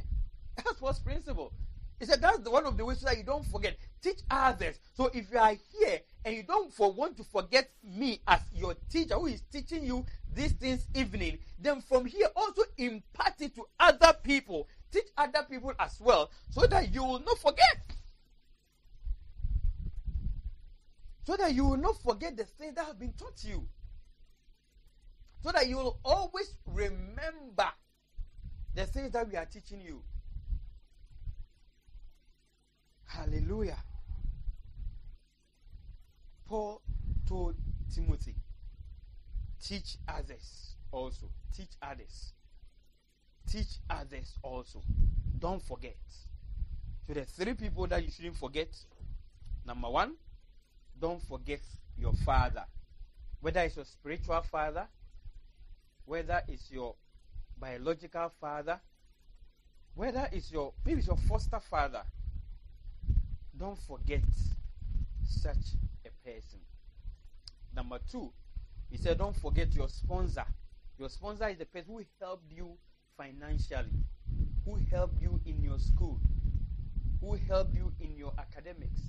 that's 0.57 0.81
what's 0.81 0.99
principle. 0.99 1.53
He 1.99 2.07
said 2.07 2.19
that's 2.19 2.49
one 2.49 2.65
of 2.65 2.77
the 2.77 2.83
ways 2.83 3.01
that 3.01 3.15
you 3.15 3.23
don't 3.23 3.45
forget. 3.45 3.77
Teach 4.01 4.21
others. 4.31 4.79
So 4.95 5.11
if 5.13 5.31
you 5.31 5.37
are 5.37 5.53
here 5.53 5.99
and 6.25 6.35
you 6.35 6.41
don't 6.41 6.73
for, 6.73 6.91
want 6.91 7.15
to 7.17 7.23
forget 7.23 7.69
me 7.83 8.21
as 8.27 8.39
your 8.55 8.73
teacher 8.89 9.13
who 9.13 9.27
is 9.27 9.43
teaching 9.51 9.85
you 9.85 10.03
these 10.33 10.53
things 10.53 10.87
evening, 10.95 11.37
then 11.59 11.79
from 11.81 12.05
here 12.05 12.27
also 12.35 12.63
impart 12.77 13.35
it 13.39 13.53
to 13.55 13.65
other 13.79 14.13
people. 14.23 14.67
Teach 14.91 15.09
other 15.15 15.45
people 15.47 15.73
as 15.79 16.01
well 16.01 16.31
so 16.49 16.65
that 16.65 16.91
you 16.91 17.03
will 17.03 17.19
not 17.19 17.37
forget. 17.37 17.77
So 21.23 21.35
that 21.37 21.53
you 21.53 21.65
will 21.65 21.77
not 21.77 22.01
forget 22.01 22.35
the 22.35 22.43
things 22.43 22.75
that 22.75 22.85
have 22.85 22.99
been 22.99 23.13
taught 23.13 23.43
you. 23.43 23.67
So 25.43 25.51
that 25.51 25.67
you 25.67 25.77
will 25.77 25.99
always 26.03 26.55
remember 26.67 27.67
the 28.75 28.85
things 28.85 29.11
that 29.11 29.27
we 29.29 29.35
are 29.35 29.45
teaching 29.45 29.81
you. 29.81 30.01
Hallelujah. 33.05 33.77
Paul 36.47 36.81
told 37.27 37.55
Timothy, 37.93 38.35
teach 39.61 39.97
others 40.07 40.75
also. 40.91 41.27
Teach 41.55 41.71
others. 41.81 42.33
Teach 43.47 43.79
others 43.89 44.37
also. 44.43 44.81
Don't 45.39 45.61
forget. 45.61 45.97
So 47.07 47.13
the 47.13 47.25
three 47.25 47.53
people 47.53 47.87
that 47.87 48.03
you 48.03 48.11
shouldn't 48.11 48.37
forget. 48.37 48.69
Number 49.65 49.89
one, 49.89 50.15
don't 51.01 51.21
forget 51.23 51.59
your 51.97 52.13
father. 52.23 52.63
Whether 53.41 53.61
it's 53.61 53.75
your 53.75 53.85
spiritual 53.85 54.41
father, 54.43 54.87
whether 56.05 56.41
it's 56.47 56.71
your 56.71 56.95
biological 57.59 58.31
father, 58.39 58.79
whether 59.95 60.29
it's 60.31 60.51
your 60.51 60.73
maybe 60.85 60.99
it's 60.99 61.07
your 61.07 61.17
foster 61.27 61.59
father. 61.59 62.03
Don't 63.57 63.77
forget 63.87 64.21
such 65.27 65.75
a 66.05 66.29
person. 66.29 66.59
Number 67.75 67.99
two, 68.11 68.31
he 68.89 68.97
said, 68.97 69.17
don't 69.17 69.35
forget 69.35 69.73
your 69.73 69.89
sponsor. 69.89 70.45
Your 70.97 71.09
sponsor 71.09 71.47
is 71.47 71.57
the 71.57 71.65
person 71.65 71.93
who 71.93 72.03
helped 72.19 72.51
you 72.51 72.77
financially, 73.17 73.89
who 74.65 74.77
helped 74.91 75.21
you 75.21 75.39
in 75.45 75.63
your 75.63 75.79
school, 75.79 76.19
who 77.21 77.37
helped 77.47 77.73
you 77.75 77.91
in 77.99 78.15
your 78.17 78.33
academics, 78.37 79.01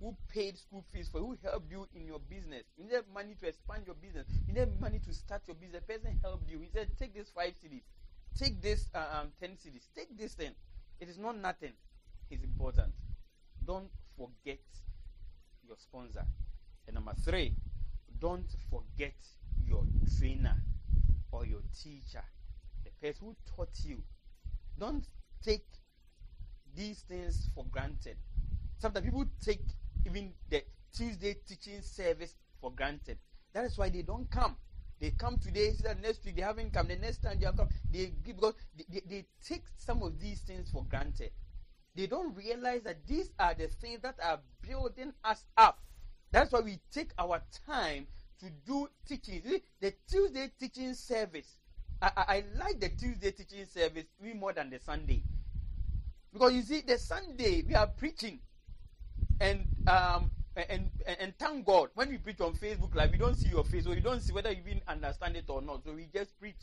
who 0.00 0.16
paid 0.28 0.56
school 0.56 0.84
fees 0.92 1.08
for 1.08 1.18
who 1.18 1.36
helped 1.42 1.70
you 1.70 1.86
in 1.94 2.06
your 2.06 2.20
business. 2.20 2.64
You 2.76 2.84
needed 2.84 3.04
money 3.12 3.34
to 3.40 3.48
expand 3.48 3.82
your 3.86 3.96
business. 3.96 4.26
You 4.46 4.54
needed 4.54 4.80
money 4.80 5.00
to 5.00 5.12
start 5.12 5.42
your 5.46 5.56
business. 5.56 5.82
The 5.86 5.92
person 5.92 6.18
helped 6.22 6.48
you. 6.48 6.60
He 6.60 6.68
said, 6.72 6.88
take 6.98 7.14
this 7.14 7.30
five 7.30 7.54
cedis, 7.62 7.82
take 8.38 8.62
this 8.62 8.88
uh, 8.94 9.20
um, 9.20 9.28
ten 9.40 9.50
cedis, 9.50 9.88
take 9.94 10.16
this 10.16 10.34
thing. 10.34 10.52
It 11.00 11.08
is 11.08 11.18
not 11.18 11.36
nothing. 11.36 11.72
It's 12.30 12.44
important. 12.44 12.92
Don't 13.66 13.90
forget 14.16 14.60
your 15.66 15.76
sponsor. 15.76 16.24
And 16.86 16.94
number 16.94 17.12
three, 17.24 17.54
don't 18.20 18.48
forget 18.70 19.14
your 19.66 19.84
trainer 20.18 20.56
or 21.32 21.44
your 21.44 21.60
teacher, 21.82 22.22
the 22.84 22.90
person 23.06 23.28
who 23.28 23.36
taught 23.56 23.68
you. 23.84 24.02
Don't 24.78 25.04
take 25.42 25.66
these 26.74 27.00
things 27.08 27.50
for 27.54 27.64
granted. 27.70 28.16
Sometimes 28.78 29.04
people 29.06 29.26
take 29.44 29.64
even 30.08 30.32
the 30.48 30.62
Tuesday 30.94 31.36
teaching 31.46 31.82
service 31.82 32.34
for 32.60 32.72
granted. 32.72 33.18
That 33.52 33.64
is 33.64 33.78
why 33.78 33.88
they 33.88 34.02
don't 34.02 34.30
come. 34.30 34.56
They 35.00 35.10
come 35.12 35.38
today, 35.38 35.72
so 35.72 35.92
next 36.02 36.24
week 36.24 36.36
they 36.36 36.42
haven't 36.42 36.72
come. 36.72 36.88
The 36.88 36.96
next 36.96 37.22
time 37.22 37.38
they 37.38 37.46
have 37.46 37.56
come, 37.56 37.68
they 37.92 38.12
give 38.24 38.36
because 38.36 38.54
they, 38.76 38.84
they, 38.88 39.02
they 39.08 39.26
take 39.46 39.62
some 39.76 40.02
of 40.02 40.18
these 40.20 40.40
things 40.40 40.70
for 40.70 40.84
granted. 40.84 41.30
They 41.94 42.06
don't 42.06 42.34
realize 42.34 42.82
that 42.82 43.06
these 43.06 43.30
are 43.38 43.54
the 43.54 43.68
things 43.68 44.00
that 44.02 44.16
are 44.22 44.40
building 44.66 45.12
us 45.24 45.44
up. 45.56 45.78
That's 46.30 46.52
why 46.52 46.60
we 46.60 46.78
take 46.92 47.10
our 47.18 47.40
time 47.66 48.06
to 48.40 48.46
do 48.66 48.88
teaching. 49.08 49.42
The 49.80 49.94
Tuesday 50.10 50.50
teaching 50.58 50.94
service. 50.94 51.58
I, 52.02 52.10
I, 52.16 52.22
I 52.28 52.44
like 52.58 52.80
the 52.80 52.88
Tuesday 52.90 53.30
teaching 53.30 53.66
service 53.66 54.04
even 54.22 54.38
more 54.38 54.52
than 54.52 54.70
the 54.70 54.78
Sunday. 54.78 55.22
Because 56.32 56.52
you 56.52 56.62
see, 56.62 56.82
the 56.82 56.98
Sunday 56.98 57.64
we 57.66 57.74
are 57.74 57.86
preaching 57.86 58.40
and 59.40 59.66
um 59.86 60.30
and, 60.56 60.90
and, 61.06 61.16
and 61.20 61.38
thank 61.38 61.64
God 61.66 61.90
when 61.94 62.08
we 62.08 62.18
preach 62.18 62.40
on 62.40 62.54
Facebook 62.54 62.94
Live, 62.94 63.12
we 63.12 63.18
don't 63.18 63.36
see 63.36 63.48
your 63.48 63.64
face, 63.64 63.84
so 63.84 63.92
you 63.92 64.00
don't 64.00 64.20
see 64.20 64.32
whether 64.32 64.50
you 64.50 64.62
even 64.66 64.82
understand 64.88 65.36
it 65.36 65.44
or 65.48 65.62
not. 65.62 65.84
So 65.84 65.92
we 65.92 66.08
just 66.12 66.38
preach. 66.40 66.56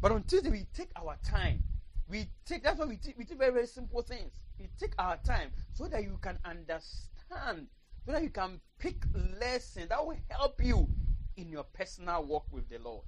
But 0.00 0.12
on 0.12 0.24
Tuesday 0.24 0.50
we 0.50 0.66
take 0.74 0.90
our 0.96 1.16
time. 1.24 1.62
We 2.08 2.26
take 2.44 2.64
that's 2.64 2.78
why 2.78 2.86
we 2.86 2.96
take, 2.96 3.16
we 3.16 3.24
take 3.24 3.38
very 3.38 3.52
very 3.52 3.66
simple 3.66 4.02
things. 4.02 4.32
We 4.58 4.68
take 4.78 4.94
our 4.98 5.16
time 5.18 5.52
so 5.72 5.86
that 5.88 6.02
you 6.02 6.18
can 6.20 6.38
understand, 6.44 7.68
so 8.04 8.12
that 8.12 8.22
you 8.22 8.30
can 8.30 8.60
pick 8.78 9.04
lessons 9.40 9.88
that 9.88 10.04
will 10.04 10.18
help 10.28 10.62
you 10.62 10.88
in 11.36 11.50
your 11.50 11.64
personal 11.64 12.24
walk 12.24 12.46
with 12.50 12.68
the 12.68 12.78
Lord. 12.78 13.04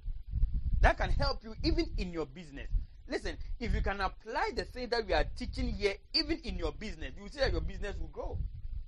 That 0.81 0.97
can 0.97 1.09
help 1.09 1.43
you 1.43 1.55
even 1.63 1.87
in 1.97 2.13
your 2.13 2.25
business. 2.25 2.69
Listen, 3.07 3.37
if 3.59 3.73
you 3.73 3.81
can 3.81 4.01
apply 4.01 4.51
the 4.55 4.65
thing 4.65 4.89
that 4.89 5.05
we 5.05 5.13
are 5.13 5.25
teaching 5.37 5.69
here, 5.69 5.93
even 6.13 6.39
in 6.43 6.57
your 6.57 6.71
business, 6.71 7.11
you 7.15 7.23
will 7.23 7.29
see 7.29 7.39
that 7.39 7.51
your 7.51 7.61
business 7.61 7.95
will 7.97 8.07
grow. 8.07 8.37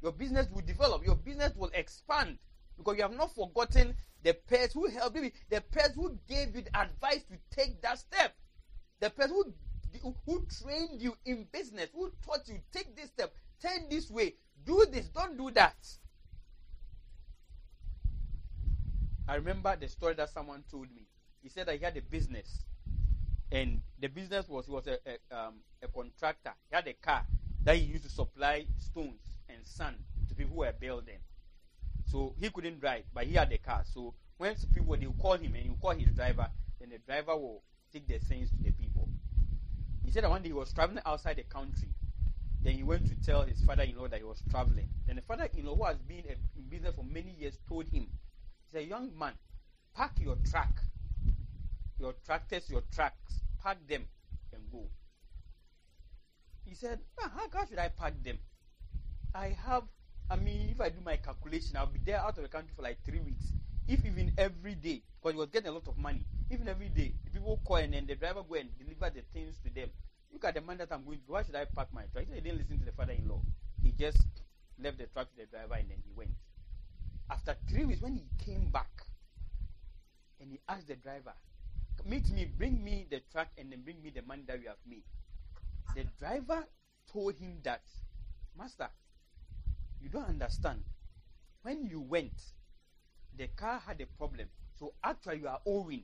Your 0.01 0.12
business 0.12 0.47
will 0.51 0.62
develop. 0.62 1.06
Your 1.06 1.15
business 1.15 1.53
will 1.56 1.69
expand. 1.73 2.38
Because 2.77 2.97
you 2.97 3.03
have 3.03 3.15
not 3.15 3.34
forgotten 3.34 3.95
the 4.23 4.34
person 4.34 4.82
who 4.82 4.88
helped 4.88 5.17
you, 5.17 5.32
the 5.49 5.62
person 5.62 5.93
who 5.95 6.17
gave 6.27 6.56
you 6.56 6.63
the 6.63 6.80
advice 6.80 7.23
to 7.30 7.38
take 7.56 7.82
that 7.82 7.99
step, 7.99 8.36
the 8.99 9.10
person 9.10 9.36
who, 10.01 10.15
who 10.25 10.45
trained 10.62 11.01
you 11.01 11.15
in 11.25 11.47
business, 11.51 11.89
who 11.93 12.12
taught 12.25 12.47
you, 12.47 12.60
take 12.71 12.95
this 12.95 13.08
step, 13.08 13.34
turn 13.62 13.88
this 13.89 14.10
way, 14.10 14.34
do 14.65 14.86
this, 14.91 15.08
don't 15.10 15.38
do 15.38 15.51
that. 15.51 15.75
I 19.27 19.36
remember 19.36 19.75
the 19.75 19.88
story 19.88 20.13
that 20.15 20.30
someone 20.30 20.63
told 20.71 20.89
me. 20.95 21.03
He 21.43 21.49
said 21.49 21.67
that 21.67 21.77
he 21.77 21.84
had 21.84 21.97
a 21.97 22.01
business 22.01 22.63
and 23.51 23.81
the 23.99 24.07
business 24.07 24.47
was 24.49 24.65
he 24.65 24.71
was 24.71 24.88
a, 24.88 24.97
a, 25.05 25.38
um, 25.38 25.55
a 25.81 25.88
contractor. 25.88 26.53
He 26.69 26.75
had 26.75 26.88
a 26.88 26.93
car 26.93 27.25
that 27.63 27.77
he 27.77 27.83
used 27.83 28.03
to 28.03 28.10
supply 28.10 28.65
stones 28.77 29.21
and 29.49 29.60
sand 29.65 29.95
to 30.29 30.36
people 30.36 30.53
who 30.55 30.60
were 30.62 30.73
building. 30.77 31.19
So 32.05 32.33
he 32.39 32.49
couldn't 32.49 32.79
drive, 32.79 33.03
but 33.13 33.25
he 33.25 33.33
had 33.33 33.51
a 33.51 33.57
car. 33.57 33.83
So 33.86 34.13
when 34.38 34.55
people 34.73 34.95
they 34.97 35.07
would 35.07 35.19
call 35.19 35.33
him 35.33 35.53
and 35.55 35.63
he 35.63 35.69
would 35.69 35.81
call 35.81 35.91
his 35.91 36.10
driver, 36.10 36.47
then 36.79 36.89
the 36.89 36.99
driver 36.99 37.36
will 37.36 37.63
take 37.91 38.07
the 38.07 38.19
things 38.19 38.49
to 38.51 38.63
the 38.63 38.71
people. 38.71 39.10
He 40.05 40.12
said 40.12 40.23
that 40.23 40.29
one 40.29 40.41
day 40.41 40.49
he 40.49 40.53
was 40.53 40.71
traveling 40.73 41.01
outside 41.05 41.38
the 41.38 41.43
country. 41.43 41.89
Then 42.62 42.73
he 42.73 42.83
went 42.83 43.07
to 43.07 43.15
tell 43.25 43.43
his 43.43 43.62
father-in-law 43.62 44.07
that 44.10 44.19
he 44.19 44.25
was 44.25 44.41
traveling. 44.49 44.89
Then 45.05 45.17
the 45.17 45.21
father-in-law, 45.21 45.75
who 45.75 45.86
has 45.86 45.97
been 45.97 46.23
in 46.25 46.63
business 46.69 46.95
for 46.95 47.03
many 47.03 47.36
years, 47.38 47.57
told 47.67 47.88
him, 47.88 48.07
he 48.71 48.79
a 48.79 48.81
"Young 48.81 49.17
man, 49.17 49.33
pack 49.95 50.19
your 50.19 50.38
truck 50.49 50.81
your 51.99 52.13
tractors, 52.25 52.69
your 52.69 52.83
trucks, 52.93 53.41
pack 53.63 53.77
them 53.88 54.05
and 54.53 54.62
go. 54.71 54.83
He 56.65 56.75
said, 56.75 56.99
ah, 57.21 57.31
How 57.51 57.65
should 57.65 57.79
I 57.79 57.89
pack 57.89 58.13
them? 58.23 58.38
I 59.33 59.55
have, 59.65 59.83
I 60.29 60.36
mean, 60.36 60.69
if 60.69 60.81
I 60.81 60.89
do 60.89 60.99
my 61.03 61.17
calculation, 61.17 61.77
I'll 61.77 61.88
be 61.88 61.99
there 62.03 62.19
out 62.19 62.38
of 62.38 62.43
the 62.43 62.49
country 62.49 62.71
for 62.75 62.81
like 62.81 62.97
three 63.05 63.19
weeks. 63.19 63.51
If 63.88 64.05
even 64.05 64.33
every 64.38 64.75
day, 64.75 65.01
because 65.19 65.33
he 65.33 65.39
was 65.39 65.49
getting 65.49 65.69
a 65.69 65.71
lot 65.71 65.88
of 65.88 65.97
money, 65.97 66.25
even 66.51 66.67
every 66.67 66.89
day, 66.89 67.13
the 67.23 67.31
people 67.31 67.60
call 67.65 67.77
and 67.77 67.93
then 67.93 68.05
the 68.05 68.15
driver 68.15 68.43
go 68.47 68.55
and 68.55 68.69
deliver 68.77 69.10
the 69.10 69.21
things 69.33 69.55
to 69.63 69.73
them. 69.73 69.89
Look 70.33 70.43
at 70.43 70.55
the 70.55 70.62
man 70.62 70.77
that 70.77 70.91
I'm 70.91 71.05
going 71.05 71.19
to. 71.19 71.31
Why 71.31 71.43
should 71.43 71.55
I 71.55 71.65
pack 71.65 71.88
my 71.93 72.03
truck? 72.12 72.25
He, 72.27 72.36
he 72.36 72.41
didn't 72.41 72.60
listen 72.60 72.79
to 72.79 72.86
the 72.86 72.91
father-in-law. 72.91 73.41
He 73.81 73.91
just 73.91 74.21
left 74.81 74.97
the 74.97 75.05
truck 75.07 75.29
to 75.31 75.38
the 75.38 75.45
driver 75.45 75.75
and 75.75 75.89
then 75.89 75.97
he 76.05 76.12
went. 76.15 76.31
After 77.29 77.55
three 77.69 77.86
weeks, 77.86 78.01
when 78.01 78.15
he 78.15 78.23
came 78.43 78.69
back 78.69 78.89
and 80.41 80.51
he 80.51 80.60
asked 80.67 80.88
the 80.88 80.95
driver, 80.95 81.33
meet 82.05 82.29
me, 82.31 82.45
bring 82.45 82.83
me 82.83 83.07
the 83.10 83.21
truck 83.31 83.47
and 83.57 83.71
then 83.71 83.81
bring 83.81 84.01
me 84.01 84.10
the 84.10 84.21
money 84.23 84.43
that 84.47 84.60
we 84.60 84.65
have 84.65 84.77
made. 84.88 85.03
The 85.95 86.05
driver 86.19 86.65
told 87.12 87.36
him 87.38 87.60
that, 87.63 87.81
Master, 88.57 88.89
you 90.01 90.10
don't 90.10 90.27
understand. 90.27 90.83
When 91.63 91.86
you 91.86 92.01
went, 92.01 92.41
the 93.38 93.47
car 93.47 93.81
had 93.86 94.01
a 94.01 94.05
problem. 94.17 94.47
So 94.75 94.93
actually 95.03 95.39
you 95.39 95.47
are 95.47 95.60
owing 95.65 96.03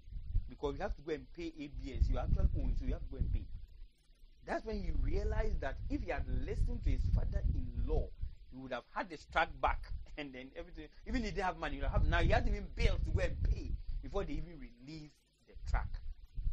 because 0.50 0.76
you 0.76 0.82
have 0.82 0.96
to 0.96 1.02
go 1.02 1.14
and 1.14 1.26
pay 1.34 1.54
ABS. 1.60 2.10
You 2.10 2.18
actually 2.18 2.50
own, 2.58 2.76
so 2.78 2.86
you 2.86 2.94
have 2.94 3.04
to 3.04 3.12
go 3.12 3.18
and 3.18 3.34
pay. 3.34 3.46
That's 4.46 4.66
when 4.66 4.82
he 4.82 4.92
realized 5.02 5.62
that 5.62 5.78
if 5.90 6.04
he 6.04 6.12
had 6.12 6.24
listened 6.46 6.84
to 6.84 6.90
his 6.90 7.02
father-in-law, 7.16 8.08
he 8.52 8.58
would 8.58 8.72
have 8.74 8.84
had 8.94 9.10
the 9.10 9.18
truck 9.32 9.50
back 9.62 9.82
and 10.18 10.34
then 10.34 10.52
everything. 10.56 10.88
Even 11.08 11.22
if 11.22 11.26
he 11.26 11.32
didn't 11.32 11.46
have 11.46 11.58
money, 11.58 11.80
have 11.80 12.06
now 12.06 12.20
he 12.20 12.30
has 12.30 12.46
even 12.48 12.68
bills 12.76 13.00
to 13.06 13.12
go 13.12 13.22
and 13.22 13.42
pay 13.44 13.72
before 14.02 14.24
they 14.24 14.34
even 14.34 14.60
released 14.60 15.16
the 15.66 15.72
truck. 15.72 15.88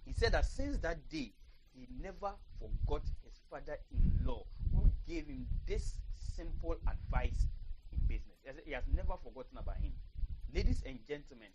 He 0.05 0.12
said 0.12 0.33
that 0.33 0.44
since 0.44 0.79
that 0.79 1.09
day, 1.09 1.33
he 1.75 1.87
never 2.03 2.33
forgot 2.59 3.03
his 3.25 3.40
father-in-law 3.51 4.44
who 4.75 4.90
gave 5.09 5.27
him 5.27 5.46
this 5.66 5.94
simple 6.37 6.77
advice 6.87 7.46
in 7.92 7.99
business. 8.07 8.37
He 8.64 8.73
has 8.73 8.85
never 8.94 9.14
forgotten 9.23 9.59
about 9.59 9.77
him. 9.77 9.92
Ladies 10.55 10.83
and 10.85 10.99
gentlemen, 11.07 11.49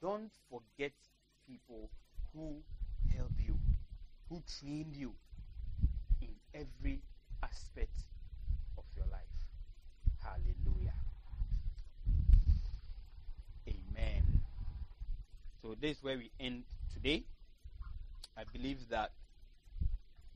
don't 0.00 0.30
forget 0.50 0.92
people 1.46 1.90
who 2.34 2.56
help 3.14 3.32
you, 3.38 3.58
who 4.28 4.42
trained 4.60 4.96
you 4.96 5.12
in 6.22 6.28
every 6.54 7.00
aspect 7.42 7.96
of 8.78 8.84
your 8.96 9.06
life. 9.06 9.20
Hallelujah. 10.22 10.94
Amen. 13.68 14.22
So, 15.62 15.76
this 15.80 15.98
is 15.98 16.02
where 16.02 16.16
we 16.16 16.30
end 16.40 16.64
today. 16.92 17.24
I 18.36 18.44
believe 18.52 18.88
that 18.90 19.12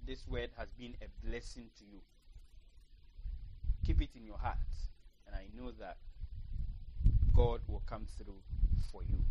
this 0.07 0.27
word 0.27 0.51
has 0.57 0.69
been 0.73 0.95
a 1.01 1.27
blessing 1.27 1.71
to 1.79 1.85
you. 1.85 2.01
Keep 3.87 4.03
it 4.03 4.11
in 4.15 4.25
your 4.25 4.39
heart, 4.39 4.59
and 5.27 5.37
I 5.37 5.47
know 5.57 5.71
that 5.79 5.97
God 7.35 7.61
will 7.67 7.83
come 7.87 8.07
through 8.17 8.41
for 8.91 9.03
you. 9.03 9.25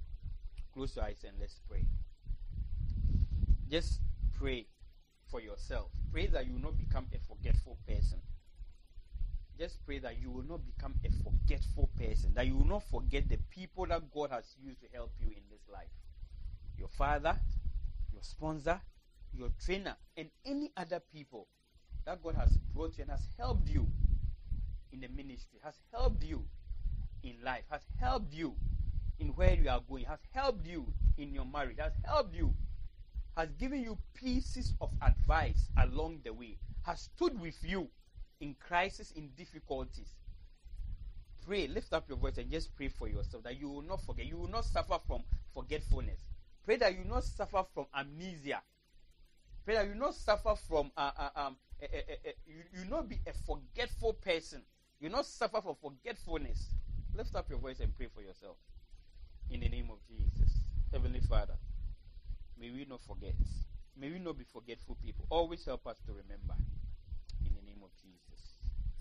Close 0.74 0.96
your 0.96 1.06
eyes 1.06 1.24
and 1.28 1.38
let's 1.40 1.60
pray. 1.70 1.86
Just 3.70 4.00
pray 4.34 4.66
for 5.30 5.42
yourself. 5.42 5.90
Pray 6.12 6.28
that 6.28 6.46
you 6.46 6.54
will 6.54 6.62
not 6.62 6.78
become 6.78 7.08
a 7.14 7.20
forgetful 7.20 7.78
person. 7.88 8.20
Just 9.58 9.86
pray 9.86 10.00
that 10.00 10.20
you 10.20 10.32
will 10.32 10.44
not 10.44 10.62
become 10.66 10.96
a 11.06 11.12
forgetful 11.24 11.90
person, 11.98 12.34
that 12.34 12.48
you 12.48 12.58
will 12.58 12.66
not 12.66 12.84
forget 12.90 13.30
the 13.30 13.38
people 13.50 13.86
that 13.86 14.12
God 14.14 14.32
has 14.32 14.56
used 14.64 14.82
to 14.82 14.88
help 14.94 15.12
you 15.20 15.28
in 15.28 15.44
this 15.52 15.62
life. 15.72 15.92
Your 16.82 16.90
father, 16.90 17.40
your 18.12 18.24
sponsor, 18.24 18.82
your 19.38 19.52
trainer, 19.64 19.96
and 20.18 20.32
any 20.44 20.72
other 20.76 21.00
people 21.14 21.48
that 22.08 22.24
God 22.24 22.34
has 22.34 22.58
brought 22.74 22.98
you 22.98 23.04
and 23.04 23.12
has 23.12 23.22
helped 23.38 23.70
you 23.70 23.86
in 24.92 25.02
the 25.02 25.08
ministry, 25.10 25.60
has 25.64 25.76
helped 25.94 26.24
you 26.24 26.44
in 27.22 27.36
life, 27.44 27.66
has 27.70 27.84
helped 28.00 28.34
you 28.34 28.56
in 29.20 29.28
where 29.36 29.54
you 29.54 29.70
are 29.70 29.82
going, 29.88 30.06
has 30.06 30.22
helped 30.34 30.66
you 30.66 30.92
in 31.20 31.32
your 31.36 31.46
marriage, 31.46 31.78
has 31.78 31.94
helped 32.04 32.34
you, 32.34 32.52
has 33.38 33.52
given 33.60 33.84
you 33.84 33.96
pieces 34.16 34.74
of 34.82 34.90
advice 35.04 35.70
along 35.78 36.22
the 36.24 36.34
way, 36.34 36.58
has 36.82 37.02
stood 37.16 37.40
with 37.40 37.60
you 37.62 37.88
in 38.40 38.56
crisis, 38.60 39.12
in 39.12 39.30
difficulties. 39.38 40.16
Pray, 41.46 41.68
lift 41.68 41.94
up 41.94 42.10
your 42.10 42.18
voice 42.18 42.40
and 42.40 42.50
just 42.50 42.76
pray 42.76 42.88
for 42.88 43.08
yourself 43.08 43.44
that 43.44 43.60
you 43.60 43.70
will 43.70 43.84
not 43.84 44.02
forget. 44.02 44.26
You 44.26 44.38
will 44.38 44.50
not 44.50 44.66
suffer 44.66 44.98
from 45.06 45.22
forgetfulness. 45.54 46.31
Pray 46.66 46.78
that 46.78 46.94
you 46.94 47.04
not 47.06 47.24
suffer 47.24 47.64
from 47.74 47.86
amnesia. 47.96 48.62
Pray 49.66 49.76
that 49.76 49.88
you 49.88 49.96
not 49.96 50.16
suffer 50.16 50.56
from, 50.68 50.92
uh, 50.98 51.12
uh, 51.18 51.30
um, 51.36 51.58
uh, 51.82 51.88
you, 52.48 52.64
you 52.74 52.90
not 52.90 53.10
be 53.10 53.20
a 53.28 53.34
forgetful 53.34 54.14
person. 54.14 54.62
You 55.00 55.10
not 55.10 55.26
suffer 55.26 55.62
from 55.62 55.76
forgetfulness. 55.82 56.76
Lift 57.16 57.36
up 57.36 57.50
your 57.50 57.60
voice 57.60 57.80
and 57.80 57.96
pray 57.96 58.08
for 58.14 58.22
yourself. 58.22 58.58
In 59.50 59.60
the 59.60 59.70
name 59.70 59.90
of 59.92 59.98
Jesus. 60.08 60.60
Heavenly 60.92 61.22
Father, 61.22 61.56
may 62.60 62.70
we 62.70 62.86
not 62.88 63.02
forget. 63.02 63.36
May 63.98 64.12
we 64.12 64.20
not 64.20 64.38
be 64.38 64.44
forgetful 64.44 64.98
people. 65.04 65.26
Always 65.30 65.66
help 65.66 65.88
us 65.88 65.98
to 66.06 66.12
remember. 66.12 66.56
In 67.46 67.54
the 67.56 67.62
name 67.62 67.82
of 67.84 67.90
Jesus. 68.02 68.54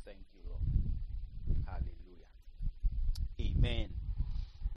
Thank 0.05 0.19
you, 0.35 0.41
Lord. 0.49 0.63
Hallelujah. 1.67 2.31
Amen. 3.41 3.91